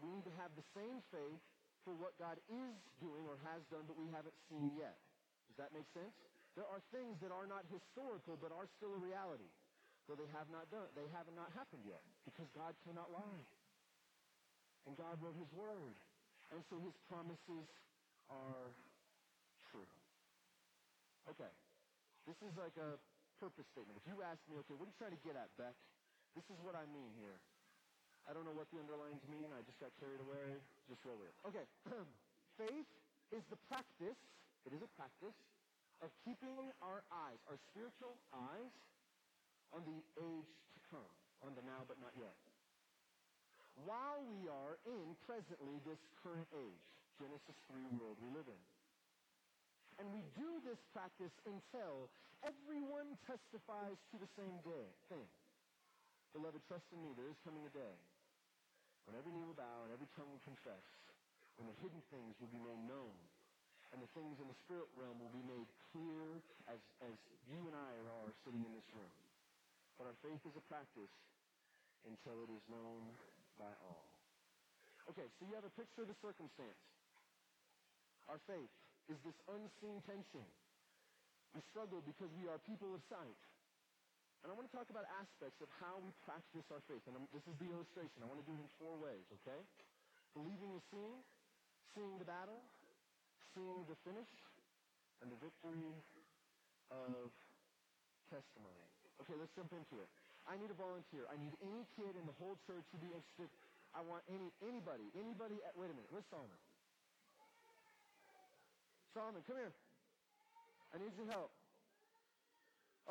we 0.01 0.09
need 0.09 0.25
to 0.25 0.35
have 0.41 0.49
the 0.57 0.65
same 0.73 1.05
faith 1.13 1.45
for 1.85 1.93
what 2.01 2.17
God 2.17 2.41
is 2.49 2.77
doing 2.99 3.23
or 3.29 3.37
has 3.53 3.61
done, 3.69 3.85
but 3.85 3.95
we 4.01 4.09
haven't 4.11 4.35
seen 4.49 4.73
yet. 4.75 4.97
Does 5.53 5.61
that 5.61 5.71
make 5.77 5.87
sense? 5.93 6.13
There 6.57 6.67
are 6.67 6.81
things 6.91 7.21
that 7.21 7.31
are 7.31 7.47
not 7.47 7.69
historical, 7.69 8.41
but 8.41 8.51
are 8.51 8.67
still 8.81 8.97
a 8.97 9.01
reality. 9.01 9.47
Though 10.09 10.17
they 10.17 10.29
have 10.37 10.49
not 10.53 10.69
done, 10.69 10.89
they 10.93 11.09
have 11.17 11.29
not 11.33 11.49
happened 11.57 11.85
yet, 11.89 12.03
because 12.29 12.49
God 12.53 12.77
cannot 12.85 13.09
lie. 13.09 13.45
And 14.85 14.93
God 14.97 15.17
wrote 15.21 15.37
His 15.41 15.49
Word. 15.57 15.97
And 16.53 16.61
so 16.69 16.77
His 16.85 16.93
promises 17.09 17.67
are 18.29 18.69
true. 19.73 19.89
Okay. 21.33 21.49
This 22.29 22.37
is 22.45 22.53
like 22.61 22.77
a 22.77 23.01
purpose 23.41 23.65
statement. 23.73 23.97
If 24.01 24.07
you 24.09 24.21
ask 24.25 24.41
me, 24.49 24.61
okay, 24.65 24.77
what 24.77 24.89
are 24.89 24.93
you 24.93 25.01
trying 25.01 25.17
to 25.17 25.23
get 25.25 25.37
at, 25.37 25.49
Beck? 25.57 25.77
This 26.37 26.45
is 26.53 26.59
what 26.61 26.77
I 26.77 26.85
mean 26.93 27.13
here. 27.17 27.41
I 28.25 28.33
don't 28.33 28.49
know 28.49 28.57
what 28.57 28.73
the 28.73 28.81
underlines 28.81 29.21
mean. 29.29 29.53
I 29.53 29.61
just 29.69 29.77
got 29.77 29.93
carried 30.01 30.21
away. 30.25 30.57
Just 30.89 31.05
roll 31.05 31.21
with 31.21 31.29
it. 31.29 31.37
Okay. 31.45 31.67
Faith 32.61 32.89
is 33.33 33.45
the 33.53 33.61
practice, 33.69 34.17
it 34.65 34.73
is 34.73 34.81
a 34.81 34.91
practice, 34.97 35.37
of 36.01 36.09
keeping 36.25 36.73
our 36.81 37.05
eyes, 37.13 37.41
our 37.49 37.59
spiritual 37.73 38.17
eyes, 38.33 38.73
on 39.75 39.83
the 39.85 39.99
age 40.23 40.53
to 40.73 40.79
come, 40.89 41.13
on 41.43 41.51
the 41.59 41.65
now 41.67 41.83
but 41.91 41.99
not 41.99 42.15
yet. 42.15 42.37
While 43.83 44.23
we 44.23 44.47
are 44.47 44.79
in 44.87 45.19
presently 45.27 45.83
this 45.83 45.99
current 46.23 46.47
age, 46.55 46.87
Genesis 47.19 47.59
3 47.67 47.83
world 47.99 48.17
we 48.23 48.31
live 48.31 48.47
in. 48.47 48.63
And 49.99 50.07
we 50.15 50.23
do 50.39 50.63
this 50.63 50.79
practice 50.95 51.35
until 51.43 52.07
everyone 52.47 53.19
testifies 53.27 53.99
to 54.15 54.17
the 54.23 54.31
same 54.39 54.55
day, 54.63 54.87
thing. 55.11 55.27
Beloved, 56.35 56.63
trust 56.71 56.87
in 56.95 57.03
me, 57.03 57.11
there 57.19 57.31
is 57.31 57.39
coming 57.43 57.67
a 57.67 57.73
day 57.75 57.95
when 59.05 59.15
every 59.17 59.33
knee 59.33 59.45
will 59.45 59.57
bow 59.57 59.85
and 59.85 59.93
every 59.93 60.09
tongue 60.17 60.29
will 60.29 60.45
confess, 60.45 60.85
when 61.61 61.69
the 61.71 61.77
hidden 61.81 62.03
things 62.11 62.35
will 62.41 62.51
be 62.51 62.61
made 62.61 62.83
known, 62.89 63.15
and 63.95 64.03
the 64.03 64.11
things 64.11 64.43
in 64.43 64.51
the 64.51 64.59
spirit 64.67 64.91
realm 64.99 65.15
will 65.23 65.31
be 65.31 65.45
made 65.47 65.69
clear 65.95 66.43
as, 66.67 66.83
as 67.07 67.15
you 67.47 67.63
and 67.63 67.77
I 67.79 67.93
are 68.27 68.35
sitting 68.43 68.65
in 68.67 68.73
this 68.75 68.89
room. 68.91 69.15
But 69.95 70.11
our 70.11 70.19
faith 70.19 70.43
is 70.43 70.55
a 70.59 70.65
practice 70.67 71.15
until 72.03 72.43
it 72.43 72.51
is 72.51 72.65
known 72.67 73.07
by 73.55 73.71
all. 73.87 74.03
Okay, 75.15 75.31
so 75.39 75.47
you 75.47 75.55
have 75.55 75.69
a 75.69 75.75
picture 75.79 76.03
of 76.03 76.11
the 76.11 76.19
circumstance. 76.19 76.81
Our 78.27 78.41
faith 78.51 78.73
is 79.07 79.21
this 79.23 79.37
unseen 79.47 80.03
tension. 80.09 80.47
We 81.55 81.63
struggle 81.71 82.03
because 82.03 82.33
we 82.35 82.51
are 82.51 82.59
people 82.67 82.91
of 82.97 83.03
sight. 83.07 83.39
And 84.45 84.53
I 84.53 84.55
want 84.61 84.69
to 84.69 84.75
talk 84.77 84.93
about 84.93 85.09
aspects 85.17 85.65
of 85.65 85.73
how 85.81 85.97
we 86.05 86.13
practice 86.29 86.69
our 86.69 86.85
faith. 86.85 87.01
And 87.09 87.17
I'm, 87.17 87.25
this 87.33 87.41
is 87.49 87.57
the 87.57 87.73
illustration. 87.73 88.21
I 88.21 88.29
want 88.29 88.45
to 88.45 88.47
do 88.47 88.53
it 88.53 88.61
in 88.61 88.69
four 88.77 88.93
ways, 89.01 89.25
okay? 89.41 89.57
Believing 90.37 90.77
is 90.77 90.85
seeing, 90.93 91.17
seeing 91.97 92.21
the 92.21 92.29
battle, 92.29 92.61
seeing 93.57 93.89
the 93.89 93.97
finish, 94.05 94.29
and 95.25 95.33
the 95.33 95.41
victory 95.41 95.97
of 96.93 97.33
testimony. 98.29 98.85
Okay, 99.25 99.33
let's 99.41 99.49
jump 99.57 99.73
into 99.73 100.05
it. 100.05 100.13
I 100.45 100.61
need 100.61 100.69
a 100.69 100.77
volunteer. 100.77 101.25
I 101.33 101.41
need 101.41 101.57
any 101.65 101.89
kid 101.97 102.13
in 102.13 102.29
the 102.29 102.37
whole 102.37 102.61
church 102.69 102.85
to 102.93 103.01
be 103.01 103.09
interested. 103.09 103.49
I 103.97 104.05
want 104.05 104.29
any 104.29 104.53
anybody, 104.61 105.09
anybody. 105.17 105.57
At, 105.65 105.73
wait 105.73 105.89
a 105.89 105.97
minute. 105.97 106.13
Where's 106.13 106.29
Solomon? 106.29 106.61
Solomon, 109.17 109.41
come 109.49 109.57
here. 109.57 109.73
I 110.93 111.01
need 111.01 111.17
your 111.17 111.31
help. 111.33 111.49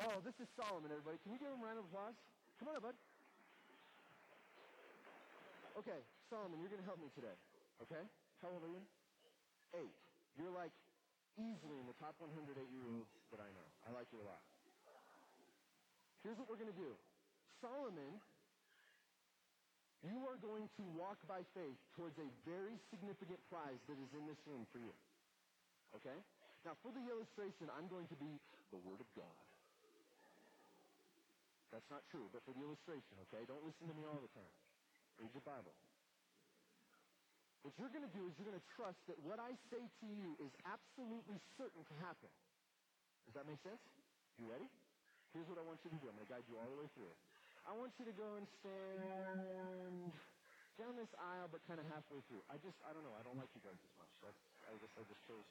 Oh, 0.02 0.18
this 0.26 0.34
is 0.42 0.50
Solomon, 0.58 0.90
everybody. 0.90 1.22
Can 1.22 1.30
you 1.30 1.38
give 1.38 1.54
him 1.54 1.62
a 1.62 1.66
round 1.70 1.78
of 1.78 1.86
applause? 1.86 2.18
Come 2.58 2.74
on 2.74 2.82
bud. 2.82 2.98
Okay, 5.78 6.00
Solomon, 6.30 6.58
you're 6.58 6.70
going 6.70 6.82
to 6.82 6.86
help 6.86 6.98
me 6.98 7.10
today. 7.14 7.34
Okay? 7.82 8.02
How 8.42 8.50
old 8.50 8.62
are 8.62 8.70
you? 8.74 8.82
Eight. 9.78 9.94
You're 10.38 10.54
like 10.54 10.74
easily 11.38 11.78
in 11.78 11.86
the 11.86 11.98
top 11.98 12.14
100 12.18 12.30
eight-year-olds 12.58 13.10
that 13.30 13.42
I 13.42 13.50
know. 13.54 13.66
I 13.86 13.94
like 13.94 14.06
you 14.10 14.22
a 14.22 14.26
lot. 14.26 14.42
Here's 16.22 16.38
what 16.38 16.50
we're 16.50 16.58
going 16.58 16.70
to 16.70 16.78
do. 16.78 16.94
Solomon, 17.62 18.18
you 20.02 20.18
are 20.26 20.38
going 20.42 20.70
to 20.74 20.82
walk 20.94 21.22
by 21.30 21.42
faith 21.54 21.78
towards 21.94 22.18
a 22.18 22.26
very 22.42 22.78
significant 22.90 23.38
prize 23.46 23.78
that 23.86 23.98
is 23.98 24.10
in 24.14 24.26
this 24.26 24.38
room 24.46 24.66
for 24.74 24.78
you. 24.78 24.94
Okay? 25.94 26.18
Now, 26.66 26.74
for 26.82 26.90
the 26.90 27.02
illustration, 27.06 27.70
I'm 27.78 27.86
going 27.86 28.10
to 28.10 28.18
be 28.18 28.30
the 28.74 28.80
Word 28.82 28.98
of 28.98 29.08
God. 29.14 29.34
That's 31.74 31.90
not 31.90 32.06
true, 32.06 32.30
but 32.30 32.38
for 32.46 32.54
the 32.54 32.62
illustration, 32.62 33.18
okay? 33.26 33.42
Don't 33.50 33.66
listen 33.66 33.90
to 33.90 33.94
me 33.98 34.06
all 34.06 34.22
the 34.22 34.30
time. 34.30 34.54
Read 35.18 35.34
your 35.34 35.42
Bible. 35.42 35.74
What 37.66 37.74
you're 37.82 37.90
going 37.90 38.06
to 38.06 38.14
do 38.14 38.30
is 38.30 38.32
you're 38.38 38.46
going 38.46 38.62
to 38.62 38.68
trust 38.78 39.02
that 39.10 39.18
what 39.26 39.42
I 39.42 39.58
say 39.74 39.82
to 39.82 40.06
you 40.06 40.38
is 40.38 40.54
absolutely 40.62 41.34
certain 41.58 41.82
to 41.82 41.94
happen. 41.98 42.30
Does 43.26 43.34
that 43.34 43.50
make 43.50 43.58
sense? 43.66 43.82
You 44.38 44.46
ready? 44.46 44.70
Here's 45.34 45.50
what 45.50 45.58
I 45.58 45.66
want 45.66 45.82
you 45.82 45.90
to 45.90 45.98
do. 45.98 46.06
I'm 46.06 46.14
going 46.14 46.22
to 46.22 46.30
guide 46.30 46.46
you 46.46 46.54
all 46.62 46.70
the 46.70 46.78
way 46.78 46.86
through. 46.94 47.10
I 47.66 47.74
want 47.74 47.90
you 47.98 48.06
to 48.06 48.14
go 48.14 48.38
and 48.38 48.46
stand 48.62 50.14
down 50.78 50.94
this 50.94 51.10
aisle, 51.18 51.50
but 51.50 51.58
kind 51.66 51.82
of 51.82 51.90
halfway 51.90 52.22
through. 52.30 52.46
I 52.46 52.54
just, 52.62 52.78
I 52.86 52.94
don't 52.94 53.02
know. 53.02 53.18
I 53.18 53.26
don't 53.26 53.34
like 53.34 53.50
you 53.50 53.62
guys 53.66 53.74
as 53.82 53.94
much. 53.98 54.12
That's, 54.22 54.38
I 54.70 54.78
just, 54.78 54.94
I 54.94 55.02
just 55.10 55.22
chose 55.26 55.46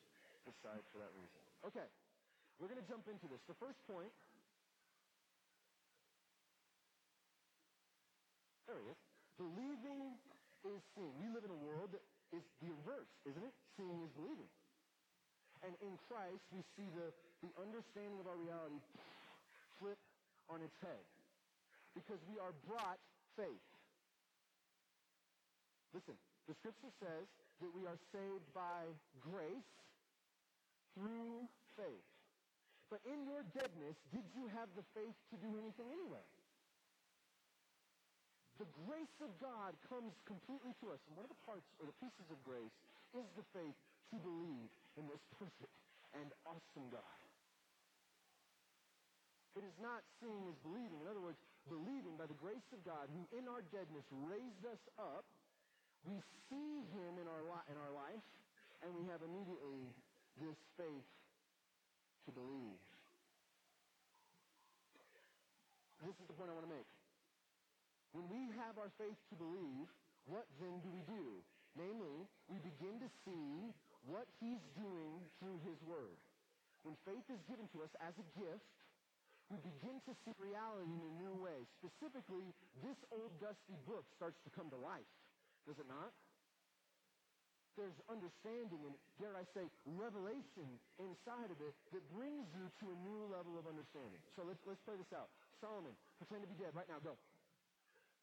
this 0.47 0.55
side 0.63 0.79
for 0.95 1.03
that 1.03 1.11
reason. 1.19 1.41
Okay. 1.67 1.87
We're 2.63 2.71
going 2.71 2.79
to 2.79 2.87
jump 2.87 3.11
into 3.11 3.27
this. 3.27 3.43
The 3.43 3.59
first 3.59 3.81
point. 3.91 4.13
Is. 8.73 8.97
Believing 9.37 10.17
is 10.65 10.81
seeing. 10.97 11.13
We 11.21 11.29
live 11.29 11.45
in 11.45 11.53
a 11.53 11.61
world 11.61 11.93
that 11.93 12.01
is 12.33 12.41
the 12.61 12.73
reverse, 12.73 13.09
isn't 13.29 13.45
it? 13.45 13.53
Seeing 13.77 14.01
is 14.01 14.09
believing. 14.17 14.49
And 15.61 15.73
in 15.79 15.93
Christ, 16.09 16.43
we 16.49 16.65
see 16.75 16.89
the, 16.97 17.13
the 17.45 17.51
understanding 17.61 18.17
of 18.19 18.27
our 18.27 18.35
reality 18.35 18.81
flip 19.77 19.99
on 20.49 20.59
its 20.65 20.75
head. 20.81 21.03
Because 21.93 22.19
we 22.25 22.41
are 22.41 22.51
brought 22.65 22.97
faith. 23.37 23.67
Listen, 25.93 26.17
the 26.49 26.57
scripture 26.57 26.89
says 26.97 27.25
that 27.61 27.71
we 27.71 27.85
are 27.85 27.99
saved 28.09 28.47
by 28.57 28.89
grace 29.21 29.71
through 30.97 31.45
faith. 31.77 32.07
But 32.89 32.99
in 33.05 33.25
your 33.29 33.45
deadness, 33.53 33.97
did 34.09 34.25
you 34.33 34.49
have 34.57 34.69
the 34.73 34.85
faith 34.97 35.17
to 35.33 35.35
do 35.37 35.53
anything 35.57 35.89
anyway? 35.93 36.25
The 38.63 38.87
grace 38.87 39.19
of 39.19 39.27
God 39.43 39.75
comes 39.91 40.15
completely 40.23 40.71
to 40.79 40.95
us. 40.95 41.01
And 41.11 41.19
one 41.19 41.27
of 41.27 41.33
the 41.35 41.43
parts 41.43 41.67
or 41.83 41.91
the 41.91 41.97
pieces 41.99 42.23
of 42.31 42.39
grace 42.47 42.71
is 43.11 43.27
the 43.35 43.43
faith 43.51 43.75
to 43.75 44.15
believe 44.23 44.71
in 44.95 45.03
this 45.11 45.19
perfect 45.35 45.75
and 46.15 46.31
awesome 46.47 46.87
God. 46.87 47.19
It 49.59 49.67
is 49.67 49.75
not 49.83 49.99
seeing 50.23 50.47
as 50.47 50.55
believing. 50.63 50.95
In 51.03 51.11
other 51.11 51.19
words, 51.19 51.35
believing 51.67 52.15
by 52.15 52.23
the 52.23 52.39
grace 52.39 52.63
of 52.71 52.79
God 52.87 53.11
who 53.11 53.27
in 53.35 53.51
our 53.51 53.67
deadness 53.75 54.07
raised 54.31 54.63
us 54.63 54.79
up. 54.95 55.27
We 56.07 56.23
see 56.47 56.87
him 56.95 57.19
in 57.19 57.27
our, 57.27 57.43
li- 57.43 57.67
in 57.67 57.75
our 57.75 57.91
life 57.91 58.23
and 58.79 58.95
we 58.95 59.03
have 59.11 59.19
immediately 59.27 59.91
this 60.39 60.55
faith 60.79 61.09
to 62.27 62.31
believe. 62.31 62.79
This 66.07 66.15
is 66.15 66.27
the 66.31 66.35
point 66.39 66.47
I 66.47 66.55
want 66.55 66.67
to 66.67 66.71
make. 66.71 67.02
When 68.13 68.29
we 68.29 68.53
have 68.61 68.77
our 68.77 68.93
faith 69.01 69.17
to 69.33 69.35
believe, 69.35 69.89
what 70.29 70.45
then 70.61 70.77
do 70.85 70.89
we 70.93 71.01
do? 71.09 71.41
Namely, 71.73 72.29
we 72.45 72.61
begin 72.61 73.01
to 73.01 73.09
see 73.25 73.73
what 74.05 74.29
he's 74.37 74.61
doing 74.77 75.17
through 75.41 75.57
his 75.65 75.81
word. 75.81 76.21
When 76.85 76.93
faith 77.09 77.25
is 77.33 77.41
given 77.49 77.65
to 77.73 77.81
us 77.81 77.89
as 78.05 78.13
a 78.21 78.25
gift, 78.37 78.69
we 79.49 79.57
begin 79.65 79.97
to 80.05 80.13
see 80.23 80.31
reality 80.37 80.93
in 80.93 81.01
a 81.01 81.13
new 81.17 81.33
way. 81.41 81.65
Specifically, 81.81 82.53
this 82.85 82.99
old 83.09 83.33
dusty 83.41 83.75
book 83.89 84.05
starts 84.13 84.37
to 84.45 84.49
come 84.53 84.69
to 84.69 84.77
life. 84.77 85.09
Does 85.65 85.81
it 85.81 85.89
not? 85.89 86.13
There's 87.73 87.97
understanding 88.05 88.85
and, 88.85 88.93
dare 89.17 89.33
I 89.33 89.49
say, 89.57 89.65
revelation 89.97 90.69
inside 91.01 91.49
of 91.49 91.57
it 91.57 91.73
that 91.89 92.05
brings 92.13 92.45
you 92.53 92.69
to 92.69 92.85
a 92.93 92.97
new 93.01 93.25
level 93.33 93.57
of 93.57 93.65
understanding. 93.65 94.21
So 94.37 94.45
let's, 94.45 94.61
let's 94.69 94.81
play 94.85 94.93
this 94.93 95.09
out. 95.09 95.33
Solomon, 95.57 95.97
pretend 96.21 96.45
to 96.45 96.49
be 96.51 96.57
dead. 96.61 96.77
Right 96.77 96.85
now, 96.85 97.01
go. 97.01 97.17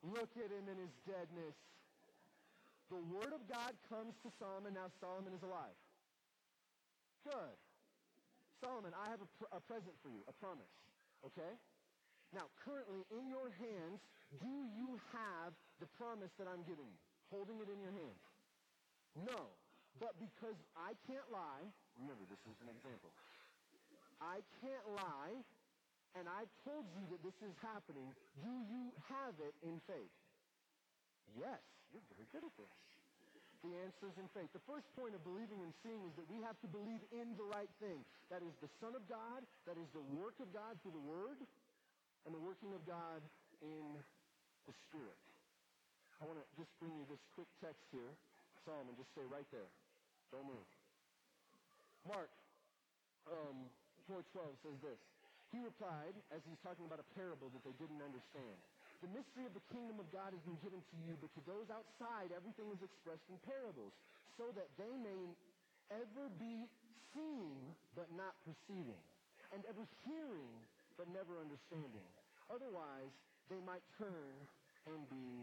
Look 0.02 0.32
at 0.40 0.48
him 0.48 0.64
in 0.68 0.78
his 0.80 0.94
deadness. 1.04 1.56
The 2.88 3.00
word 3.12 3.32
of 3.36 3.44
God 3.46 3.76
comes 3.88 4.16
to 4.24 4.28
Solomon. 4.40 4.74
Now 4.74 4.88
Solomon 4.98 5.32
is 5.36 5.42
alive. 5.44 5.76
Good. 7.24 7.56
Solomon, 8.64 8.92
I 8.96 9.08
have 9.08 9.20
a, 9.20 9.30
pr- 9.40 9.52
a 9.52 9.60
present 9.60 9.94
for 10.04 10.08
you, 10.08 10.20
a 10.28 10.34
promise. 10.36 10.68
Okay? 11.24 11.52
Now, 12.32 12.48
currently 12.64 13.04
in 13.10 13.28
your 13.28 13.50
hands, 13.56 14.00
do 14.38 14.52
you 14.76 15.00
have 15.12 15.52
the 15.80 15.88
promise 15.98 16.30
that 16.38 16.46
I'm 16.46 16.62
giving 16.68 16.86
you? 16.86 17.00
Holding 17.32 17.58
it 17.60 17.68
in 17.68 17.80
your 17.80 17.92
hands? 17.92 18.22
No. 19.26 19.50
But 19.98 20.14
because 20.22 20.54
I 20.78 20.94
can't 21.10 21.26
lie, 21.32 21.66
remember 21.98 22.22
this 22.30 22.40
is 22.46 22.56
an 22.62 22.70
example. 22.70 23.10
I 24.22 24.44
can't 24.60 24.86
lie, 24.94 25.40
and 26.18 26.26
I've 26.26 26.50
told 26.66 26.86
you 26.96 27.02
that 27.14 27.20
this 27.22 27.38
is 27.42 27.54
happening, 27.62 28.10
do 28.42 28.52
you 28.66 28.90
have 29.06 29.38
it 29.38 29.54
in 29.62 29.78
faith? 29.86 30.14
Yes, 31.38 31.62
you're 31.94 32.02
very 32.10 32.26
good 32.34 32.42
at 32.42 32.54
this. 32.58 32.74
The 33.60 33.76
answer 33.84 34.08
is 34.08 34.16
in 34.16 34.26
faith. 34.32 34.48
The 34.56 34.64
first 34.64 34.88
point 34.96 35.12
of 35.12 35.20
believing 35.20 35.60
and 35.60 35.70
seeing 35.84 36.00
is 36.08 36.16
that 36.16 36.24
we 36.32 36.40
have 36.40 36.56
to 36.64 36.68
believe 36.72 37.04
in 37.12 37.36
the 37.36 37.44
right 37.44 37.68
thing. 37.76 38.00
That 38.32 38.40
is 38.40 38.56
the 38.64 38.72
Son 38.80 38.96
of 38.96 39.04
God, 39.04 39.44
that 39.68 39.76
is 39.76 39.86
the 39.92 40.02
work 40.16 40.40
of 40.40 40.48
God 40.50 40.80
through 40.80 40.96
the 40.96 41.06
Word, 41.06 41.36
and 42.24 42.32
the 42.32 42.40
working 42.40 42.72
of 42.72 42.80
God 42.88 43.20
in 43.60 43.84
the 44.64 44.74
Spirit. 44.88 45.20
I 46.20 46.28
want 46.28 46.40
to 46.40 46.46
just 46.56 46.72
bring 46.80 46.96
you 46.96 47.04
this 47.08 47.20
quick 47.36 47.48
text 47.60 47.84
here. 47.92 48.16
Solomon, 48.64 48.96
just 48.96 49.12
stay 49.12 49.24
right 49.28 49.46
there. 49.52 49.68
Don't 50.32 50.48
move. 50.48 50.68
Mark 52.08 52.32
um, 53.28 53.68
4.12 54.08 54.56
says 54.64 54.76
this. 54.80 55.00
He 55.50 55.58
replied, 55.58 56.14
as 56.30 56.38
he's 56.46 56.58
talking 56.62 56.86
about 56.86 57.02
a 57.02 57.08
parable 57.18 57.50
that 57.50 57.62
they 57.66 57.74
didn't 57.74 57.98
understand. 57.98 58.56
The 59.02 59.10
mystery 59.10 59.48
of 59.48 59.54
the 59.56 59.64
kingdom 59.74 59.98
of 59.98 60.06
God 60.14 60.30
has 60.30 60.42
been 60.46 60.60
given 60.62 60.78
to 60.78 60.96
you, 61.02 61.18
but 61.18 61.32
to 61.34 61.42
those 61.42 61.66
outside, 61.74 62.30
everything 62.30 62.70
is 62.70 62.78
expressed 62.84 63.26
in 63.26 63.36
parables, 63.42 63.90
so 64.38 64.54
that 64.54 64.70
they 64.78 64.94
may 65.02 65.34
ever 65.90 66.30
be 66.38 66.70
seeing, 67.10 67.58
but 67.98 68.06
not 68.14 68.38
perceiving, 68.46 69.02
and 69.50 69.66
ever 69.66 69.82
hearing, 70.06 70.54
but 70.94 71.10
never 71.10 71.42
understanding. 71.42 72.06
Otherwise, 72.46 73.10
they 73.50 73.58
might 73.66 73.82
turn 73.98 74.34
and 74.86 75.02
be 75.10 75.42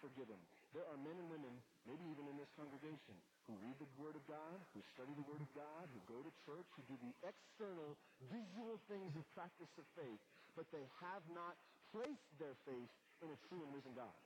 forgiven. 0.00 0.40
There 0.72 0.88
are 0.88 0.96
men 1.04 1.20
and 1.20 1.28
women, 1.28 1.52
maybe 1.84 2.00
even 2.08 2.24
in 2.32 2.36
this 2.40 2.48
congregation, 2.56 3.16
who 3.44 3.60
read 3.60 3.76
the 3.76 3.88
Word 4.00 4.16
of 4.16 4.24
God, 4.24 4.56
who 4.72 4.80
study 4.96 5.12
the 5.12 5.28
Word 5.28 5.44
of 5.44 5.52
God, 5.52 5.84
who 5.92 6.00
go 6.08 6.24
to 6.24 6.32
church, 6.48 6.64
who 6.72 6.82
do 6.88 6.96
the 6.96 7.12
external, 7.28 7.92
visual 8.32 8.80
things 8.88 9.12
of 9.12 9.24
practice 9.36 9.68
of 9.76 9.84
faith, 9.92 10.20
but 10.56 10.64
they 10.72 10.84
have 11.04 11.20
not 11.36 11.60
placed 11.92 12.32
their 12.40 12.56
faith 12.64 12.88
in 13.20 13.28
a 13.28 13.38
true 13.52 13.60
and 13.60 13.72
risen 13.76 13.92
God. 13.92 14.16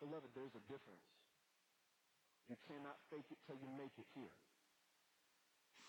Beloved, 0.00 0.32
there's 0.32 0.56
a 0.56 0.64
difference. 0.72 1.04
You 2.48 2.56
cannot 2.66 2.96
fake 3.12 3.28
it 3.28 3.38
till 3.44 3.60
you 3.60 3.68
make 3.76 3.92
it 4.00 4.08
here. 4.16 4.36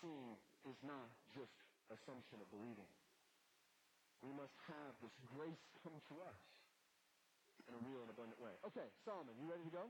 Seeing 0.04 0.36
is 0.68 0.76
not 0.84 1.08
just 1.32 1.56
assumption 1.88 2.36
of 2.36 2.48
believing. 2.52 2.88
We 4.20 4.32
must 4.36 4.54
have 4.68 4.92
this 5.00 5.16
grace 5.36 5.64
come 5.80 5.96
to 6.12 6.14
us 6.24 6.40
in 7.68 7.72
a 7.74 7.80
real 7.84 8.00
and 8.04 8.10
abundant 8.12 8.40
way. 8.40 8.52
Okay, 8.68 8.88
Solomon, 9.04 9.32
you 9.40 9.46
ready 9.48 9.64
to 9.64 9.74
go? 9.74 9.84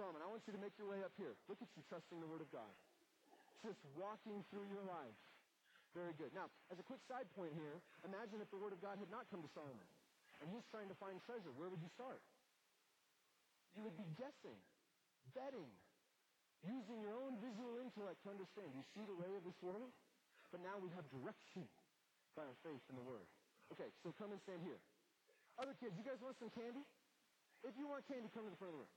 Solomon, 0.00 0.24
I 0.24 0.28
want 0.32 0.40
you 0.48 0.56
to 0.56 0.62
make 0.62 0.72
your 0.80 0.88
way 0.88 1.04
up 1.04 1.12
here. 1.20 1.36
Look 1.44 1.60
at 1.60 1.68
you 1.76 1.82
trusting 1.92 2.16
the 2.16 2.28
Word 2.30 2.40
of 2.40 2.48
God. 2.48 2.72
Just 3.60 3.80
walking 3.98 4.40
through 4.48 4.64
your 4.72 4.84
life. 4.88 5.18
Very 5.92 6.14
good. 6.16 6.32
Now, 6.32 6.48
as 6.72 6.78
a 6.78 6.86
quick 6.86 7.02
side 7.10 7.28
point 7.36 7.52
here, 7.52 7.76
imagine 8.06 8.40
if 8.40 8.48
the 8.48 8.56
Word 8.56 8.72
of 8.72 8.80
God 8.80 8.96
had 8.96 9.10
not 9.12 9.28
come 9.28 9.44
to 9.44 9.50
Solomon, 9.52 9.88
and 10.40 10.48
he's 10.48 10.64
trying 10.72 10.88
to 10.88 10.96
find 10.96 11.20
treasure. 11.28 11.52
Where 11.58 11.68
would 11.68 11.82
you 11.82 11.92
start? 11.98 12.22
You 13.76 13.84
would 13.84 13.98
be 13.98 14.08
guessing, 14.16 14.56
betting, 15.36 15.68
using 16.64 16.98
your 17.04 17.14
own 17.20 17.36
visual 17.44 17.76
intellect 17.82 18.24
to 18.24 18.32
understand. 18.32 18.72
You 18.72 18.84
see 18.96 19.04
the 19.04 19.18
way 19.20 19.30
of 19.36 19.44
this 19.44 19.58
world? 19.60 19.92
But 20.50 20.64
now 20.64 20.80
we 20.82 20.90
have 20.98 21.06
direction 21.12 21.68
by 22.34 22.42
our 22.42 22.58
faith 22.64 22.82
in 22.88 22.96
the 22.96 23.04
Word. 23.04 23.26
Okay, 23.76 23.86
so 24.02 24.10
come 24.18 24.32
and 24.34 24.40
stand 24.42 24.64
here. 24.66 24.80
Other 25.60 25.76
kids, 25.76 25.92
you 26.00 26.04
guys 26.08 26.16
want 26.24 26.40
some 26.40 26.48
candy? 26.56 26.80
If 27.60 27.76
you 27.76 27.84
want 27.84 28.08
candy, 28.08 28.32
come 28.32 28.48
to 28.48 28.52
the 28.52 28.56
front 28.56 28.72
of 28.72 28.80
the 28.80 28.88
room. 28.88 28.94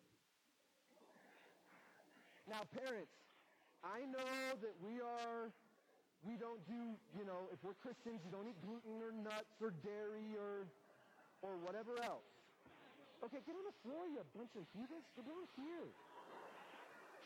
Now, 2.48 2.64
parents, 2.72 3.12
I 3.84 4.08
know 4.08 4.56
that 4.64 4.76
we 4.80 5.04
are, 5.04 5.52
we 6.24 6.40
don't 6.40 6.64
do, 6.64 6.96
you 7.20 7.28
know, 7.28 7.52
if 7.52 7.60
we're 7.68 7.76
Christians, 7.84 8.24
you 8.24 8.32
don't 8.32 8.48
eat 8.48 8.56
gluten 8.64 8.96
or 9.04 9.12
nuts 9.12 9.60
or 9.60 9.76
dairy 9.84 10.40
or, 10.40 10.64
or 11.44 11.60
whatever 11.68 12.00
else. 12.00 12.24
Okay, 13.28 13.44
get 13.44 13.60
on 13.60 13.68
the 13.68 13.76
floor, 13.84 14.08
you 14.08 14.24
bunch 14.32 14.56
of 14.56 14.64
heathens. 14.72 15.04
Get 15.20 15.28
down 15.28 15.44
here. 15.60 15.88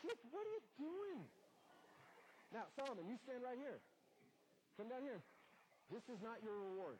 Kids, 0.02 0.22
what 0.34 0.42
are 0.46 0.54
you 0.58 0.62
doing? 0.82 1.22
Now, 2.50 2.66
Solomon, 2.74 3.06
you 3.06 3.14
stand 3.22 3.46
right 3.46 3.58
here. 3.58 3.78
Come 4.74 4.90
down 4.90 5.06
here. 5.06 5.22
This 5.94 6.02
is 6.10 6.18
not 6.26 6.42
your 6.42 6.54
reward. 6.54 6.98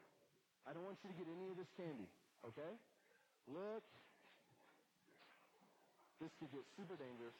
I 0.66 0.74
don't 0.74 0.86
want 0.86 0.98
you 1.02 1.10
to 1.10 1.16
get 1.16 1.26
any 1.26 1.48
of 1.48 1.56
this 1.56 1.70
candy, 1.80 2.04
okay? 2.46 2.72
Look. 3.48 3.82
This 6.20 6.30
could 6.38 6.50
get 6.50 6.66
super 6.74 6.98
dangerous. 6.98 7.34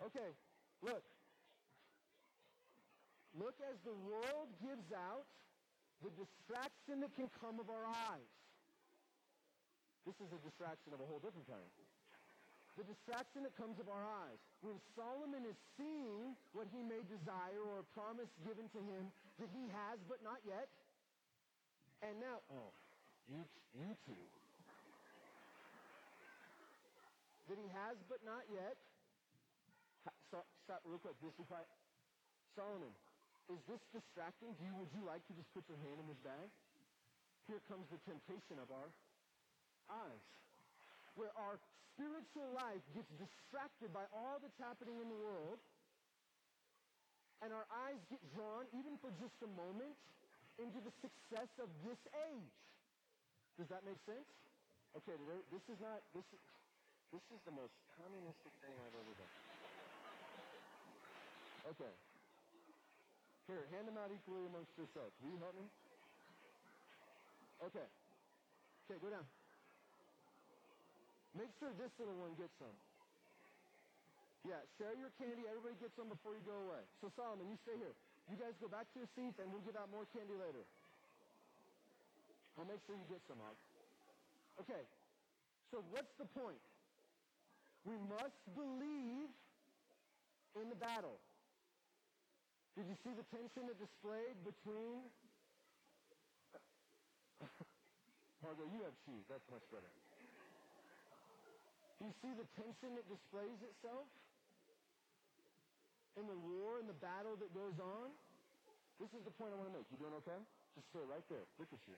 Okay, 0.00 0.30
look. 0.84 1.04
Look 3.36 3.56
as 3.64 3.76
the 3.84 3.96
world 4.08 4.48
gives 4.60 4.88
out 4.92 5.24
the 6.04 6.12
distraction 6.16 7.00
that 7.04 7.12
can 7.16 7.28
come 7.40 7.60
of 7.60 7.68
our 7.68 7.84
eyes. 7.84 8.32
This 10.08 10.16
is 10.20 10.32
a 10.32 10.40
distraction 10.40 10.96
of 10.96 11.00
a 11.00 11.06
whole 11.06 11.20
different 11.20 11.44
kind. 11.48 11.70
The 12.80 12.88
distraction 12.88 13.44
that 13.44 13.52
comes 13.60 13.76
of 13.76 13.92
our 13.92 14.04
eyes. 14.24 14.40
When 14.64 14.80
Solomon 14.96 15.44
is 15.44 15.56
seeing 15.76 16.32
what 16.56 16.64
he 16.72 16.80
may 16.80 17.04
desire 17.04 17.60
or 17.60 17.84
a 17.84 17.88
promise 17.92 18.32
given 18.44 18.68
to 18.72 18.80
him 18.80 19.12
that 19.36 19.52
he 19.52 19.68
has 19.68 20.00
but 20.08 20.24
not 20.24 20.40
yet. 20.48 20.68
And 22.00 22.16
now, 22.20 22.40
oh, 22.48 22.72
You, 23.28 23.44
you 23.76 23.94
two. 24.08 24.16
That 27.46 27.58
he 27.58 27.68
has 27.70 27.94
but 28.08 28.22
not 28.24 28.42
yet. 28.50 28.74
Stop, 30.30 30.46
stop 30.64 30.80
real 30.86 30.98
quick. 31.02 31.14
Quiet. 31.20 31.66
Solomon, 32.54 32.94
is 33.50 33.58
this 33.66 33.82
distracting? 33.90 34.54
Do 34.58 34.62
you, 34.66 34.74
would 34.78 34.90
you 34.94 35.02
like 35.02 35.22
to 35.26 35.34
just 35.34 35.50
put 35.54 35.66
your 35.66 35.78
hand 35.82 35.98
in 35.98 36.06
this 36.06 36.18
bag? 36.22 36.48
Here 37.50 37.62
comes 37.66 37.86
the 37.90 37.98
temptation 38.06 38.62
of 38.62 38.70
our 38.70 38.88
eyes. 39.90 40.24
Where 41.18 41.34
our 41.34 41.58
spiritual 41.94 42.46
life 42.54 42.82
gets 42.94 43.10
distracted 43.18 43.90
by 43.90 44.06
all 44.14 44.38
that's 44.38 44.58
happening 44.62 45.02
in 45.02 45.10
the 45.10 45.18
world, 45.18 45.58
and 47.42 47.50
our 47.50 47.66
eyes 47.86 47.98
get 48.06 48.22
drawn, 48.34 48.70
even 48.78 48.94
for 49.02 49.10
just 49.18 49.34
a 49.42 49.50
moment, 49.58 49.98
into 50.60 50.78
the 50.84 50.92
success 51.00 51.48
of 51.56 51.72
this 51.82 51.98
age. 52.28 52.54
Does 53.56 53.68
that 53.72 53.80
make 53.88 53.98
sense? 54.04 54.28
Okay, 55.00 55.16
this 55.48 55.64
is 55.72 55.78
not, 55.80 56.04
this 56.12 56.26
is, 56.34 56.40
this 57.12 57.24
is 57.32 57.40
the 57.48 57.54
most 57.54 57.72
communistic 57.96 58.52
thing 58.60 58.74
I've 58.76 58.96
ever 58.96 59.14
done. 59.16 59.34
Okay. 61.74 61.92
Here, 63.48 63.64
hand 63.74 63.88
them 63.88 63.98
out 63.98 64.12
equally 64.12 64.46
amongst 64.46 64.72
yourselves. 64.78 65.12
Will 65.22 65.34
you 65.34 65.40
help 65.42 65.54
me? 65.58 65.66
Okay. 67.66 67.86
Okay, 68.86 68.96
go 69.00 69.10
down. 69.10 69.26
Make 71.38 71.52
sure 71.62 71.70
this 71.78 71.92
little 71.98 72.18
one 72.18 72.34
gets 72.34 72.54
some. 72.58 72.74
Yeah, 74.48 74.58
share 74.80 74.96
your 74.96 75.12
candy. 75.20 75.44
Everybody 75.46 75.76
gets 75.78 75.94
some 75.94 76.08
before 76.08 76.34
you 76.34 76.42
go 76.42 76.56
away. 76.66 76.82
So 77.04 77.12
Solomon, 77.14 77.46
you 77.46 77.58
stay 77.62 77.76
here. 77.76 77.94
You 78.30 78.38
guys 78.38 78.54
go 78.62 78.70
back 78.70 78.86
to 78.94 79.02
your 79.02 79.10
seats 79.18 79.42
and 79.42 79.50
we'll 79.50 79.66
give 79.66 79.74
out 79.74 79.90
more 79.90 80.06
candy 80.14 80.38
later. 80.38 80.62
I'll 82.54 82.64
make 82.64 82.78
sure 82.86 82.94
you 82.94 83.02
get 83.10 83.18
some, 83.26 83.42
Hog. 83.42 83.58
Okay. 84.62 84.86
So 85.74 85.82
what's 85.90 86.14
the 86.14 86.30
point? 86.38 86.62
We 87.82 87.98
must 88.06 88.38
believe 88.54 89.26
in 90.62 90.66
the 90.70 90.78
battle. 90.78 91.18
Did 92.78 92.86
you 92.86 92.94
see 93.02 93.10
the 93.18 93.26
tension 93.34 93.66
that 93.66 93.78
displayed 93.82 94.38
between 94.46 95.10
Margot, 98.46 98.68
you 98.70 98.80
have 98.86 98.94
cheese. 99.08 99.26
That's 99.26 99.46
much 99.50 99.64
better. 99.74 99.90
Do 101.98 102.06
you 102.06 102.14
see 102.22 102.32
the 102.38 102.46
tension 102.56 102.94
that 102.94 103.06
displays 103.10 103.58
itself? 103.58 104.06
In 106.18 106.26
the 106.26 106.38
war 106.38 106.82
and 106.82 106.88
the 106.90 106.98
battle 106.98 107.38
that 107.38 107.52
goes 107.54 107.78
on? 107.78 108.10
This 108.98 109.10
is 109.14 109.22
the 109.22 109.34
point 109.34 109.54
I 109.54 109.56
want 109.56 109.70
to 109.70 109.76
make. 109.78 109.86
You 109.88 109.96
doing 109.96 110.16
okay? 110.26 110.40
Just 110.74 110.86
stay 110.90 111.04
right 111.06 111.24
there. 111.30 111.46
Look 111.56 111.70
at 111.70 111.82
you. 111.86 111.96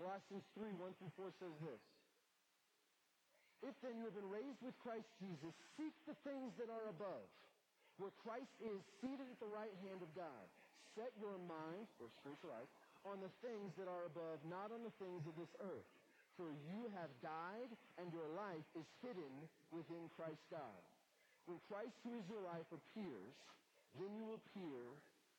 Colossians 0.00 0.42
3, 0.56 0.72
1 0.80 0.96
through 0.96 1.12
4 1.20 1.28
says 1.44 1.54
this. 1.60 1.82
If 3.60 3.76
then 3.84 4.00
you 4.00 4.08
have 4.08 4.16
been 4.16 4.32
raised 4.32 4.56
with 4.64 4.72
Christ 4.80 5.04
Jesus, 5.20 5.52
seek 5.76 5.92
the 6.08 6.16
things 6.24 6.56
that 6.56 6.72
are 6.72 6.88
above, 6.88 7.28
where 8.00 8.08
Christ 8.24 8.48
is 8.64 8.80
seated 9.04 9.28
at 9.28 9.36
the 9.44 9.52
right 9.52 9.76
hand 9.84 10.00
of 10.00 10.08
God. 10.16 10.48
Set 10.96 11.12
your 11.20 11.36
mind, 11.44 11.84
or 12.00 12.08
spiritual 12.24 12.56
life, 12.56 12.72
on 13.04 13.20
the 13.20 13.28
things 13.44 13.76
that 13.76 13.86
are 13.86 14.08
above, 14.08 14.40
not 14.48 14.72
on 14.72 14.80
the 14.80 14.94
things 14.96 15.20
of 15.28 15.36
this 15.36 15.52
earth. 15.60 15.88
For 16.40 16.56
you 16.72 16.88
have 16.96 17.12
died, 17.20 17.68
and 18.00 18.08
your 18.16 18.24
life 18.32 18.64
is 18.72 18.88
hidden 19.04 19.28
within 19.68 20.08
Christ 20.16 20.40
God. 20.48 20.80
When 21.44 21.60
Christ, 21.68 21.92
who 22.00 22.16
is 22.16 22.24
your 22.32 22.40
life, 22.40 22.64
appears, 22.72 23.36
then 24.00 24.08
you 24.16 24.24
will 24.24 24.40
appear 24.40 24.80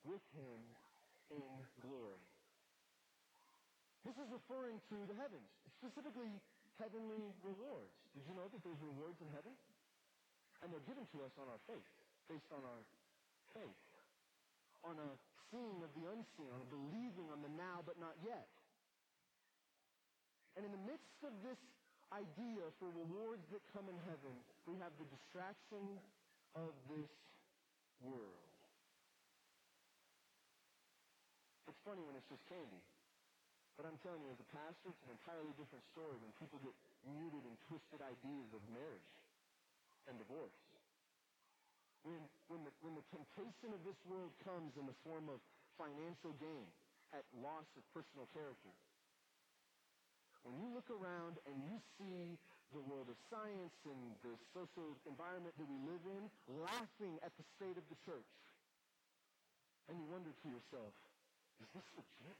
with 0.05 0.21
him 0.37 0.61
in 1.33 1.49
glory. 1.81 2.21
This 4.05 4.13
is 4.13 4.29
referring 4.29 4.77
to 4.93 4.97
the 5.09 5.17
heavens, 5.17 5.49
specifically 5.81 6.37
heavenly 6.77 7.33
rewards. 7.41 7.97
Did 8.13 8.21
you 8.29 8.37
know 8.37 8.45
that 8.53 8.61
there's 8.61 8.81
rewards 8.85 9.17
in 9.25 9.29
heaven? 9.33 9.57
And 10.61 10.69
they're 10.69 10.85
given 10.85 11.09
to 11.17 11.25
us 11.25 11.33
on 11.41 11.49
our 11.49 11.61
faith, 11.65 11.89
based 12.29 12.53
on 12.53 12.61
our 12.61 12.81
faith. 13.57 13.81
On 14.85 14.93
a 15.01 15.09
seeing 15.49 15.81
of 15.81 15.89
the 15.97 16.13
unseen, 16.13 16.53
on 16.53 16.61
believing 16.69 17.25
on 17.33 17.41
the 17.41 17.49
now 17.57 17.81
but 17.89 17.97
not 17.97 18.13
yet. 18.21 18.45
And 20.55 20.67
in 20.67 20.71
the 20.71 20.83
midst 20.83 21.19
of 21.23 21.31
this 21.45 21.59
idea 22.11 22.67
for 22.75 22.91
rewards 22.91 23.43
that 23.55 23.63
come 23.71 23.87
in 23.87 23.95
heaven, 24.03 24.35
we 24.67 24.75
have 24.83 24.91
the 24.99 25.07
distraction 25.07 25.95
of 26.59 26.75
this 26.91 27.11
world. 28.03 28.51
It's 31.71 31.81
funny 31.87 32.03
when 32.03 32.19
it's 32.19 32.27
just 32.27 32.43
candy. 32.51 32.83
But 33.79 33.87
I'm 33.87 33.95
telling 34.03 34.21
you, 34.27 34.29
as 34.29 34.41
a 34.43 34.49
pastor, 34.51 34.91
it's 34.91 35.03
an 35.07 35.15
entirely 35.15 35.55
different 35.55 35.81
story 35.95 36.19
when 36.19 36.29
people 36.35 36.59
get 36.59 36.75
muted 37.07 37.47
and 37.47 37.55
twisted 37.71 38.03
ideas 38.03 38.49
of 38.51 38.61
marriage 38.75 39.11
and 40.11 40.19
divorce. 40.19 40.53
When, 42.03 42.21
when, 42.51 42.61
the, 42.67 42.73
when 42.83 42.93
the 42.99 43.05
temptation 43.13 43.71
of 43.71 43.81
this 43.87 43.97
world 44.09 44.33
comes 44.43 44.75
in 44.75 44.85
the 44.89 44.97
form 45.07 45.31
of 45.31 45.39
financial 45.79 46.35
gain 46.41 46.67
at 47.15 47.23
loss 47.39 47.65
of 47.79 47.81
personal 47.95 48.27
character, 48.35 48.69
when 50.43 50.57
you 50.57 50.69
look 50.73 50.89
around 50.89 51.37
and 51.45 51.55
you 51.65 51.77
see 51.97 52.37
the 52.73 52.81
world 52.87 53.11
of 53.11 53.17
science 53.27 53.75
and 53.83 54.01
the 54.23 54.33
social 54.55 54.95
environment 55.03 55.53
that 55.59 55.67
we 55.67 55.77
live 55.85 56.03
in 56.07 56.23
laughing 56.63 57.19
at 57.21 57.35
the 57.35 57.45
state 57.59 57.75
of 57.75 57.85
the 57.91 57.99
church, 58.07 58.31
and 59.91 59.99
you 59.99 60.07
wonder 60.07 60.31
to 60.31 60.47
yourself, 60.47 60.93
is 61.59 61.69
this 61.75 61.87
legit? 61.93 62.39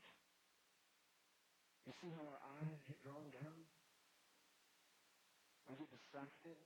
You 1.85 1.93
see 1.99 2.11
how 2.15 2.23
our 2.25 2.41
eyes 2.61 2.79
get 2.87 2.97
drawn 3.03 3.27
down? 3.35 3.59
We 5.69 5.87
get 5.87 5.91
distracted? 5.91 6.57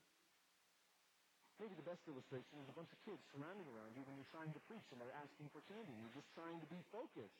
Maybe 1.61 1.77
the 1.77 1.87
best 1.87 2.03
illustration 2.09 2.57
is 2.59 2.67
a 2.67 2.75
bunch 2.75 2.91
of 2.91 2.99
kids 3.07 3.21
surrounding 3.31 3.63
around 3.71 3.95
you 3.95 4.03
when 4.03 4.17
you're 4.19 4.33
trying 4.33 4.51
to 4.51 4.61
preach 4.67 4.83
and 4.91 4.99
they're 4.99 5.17
asking 5.23 5.47
for 5.55 5.61
candy. 5.71 5.93
You're 6.01 6.17
just 6.17 6.27
trying 6.35 6.59
to 6.59 6.67
be 6.67 6.81
focused. 6.91 7.39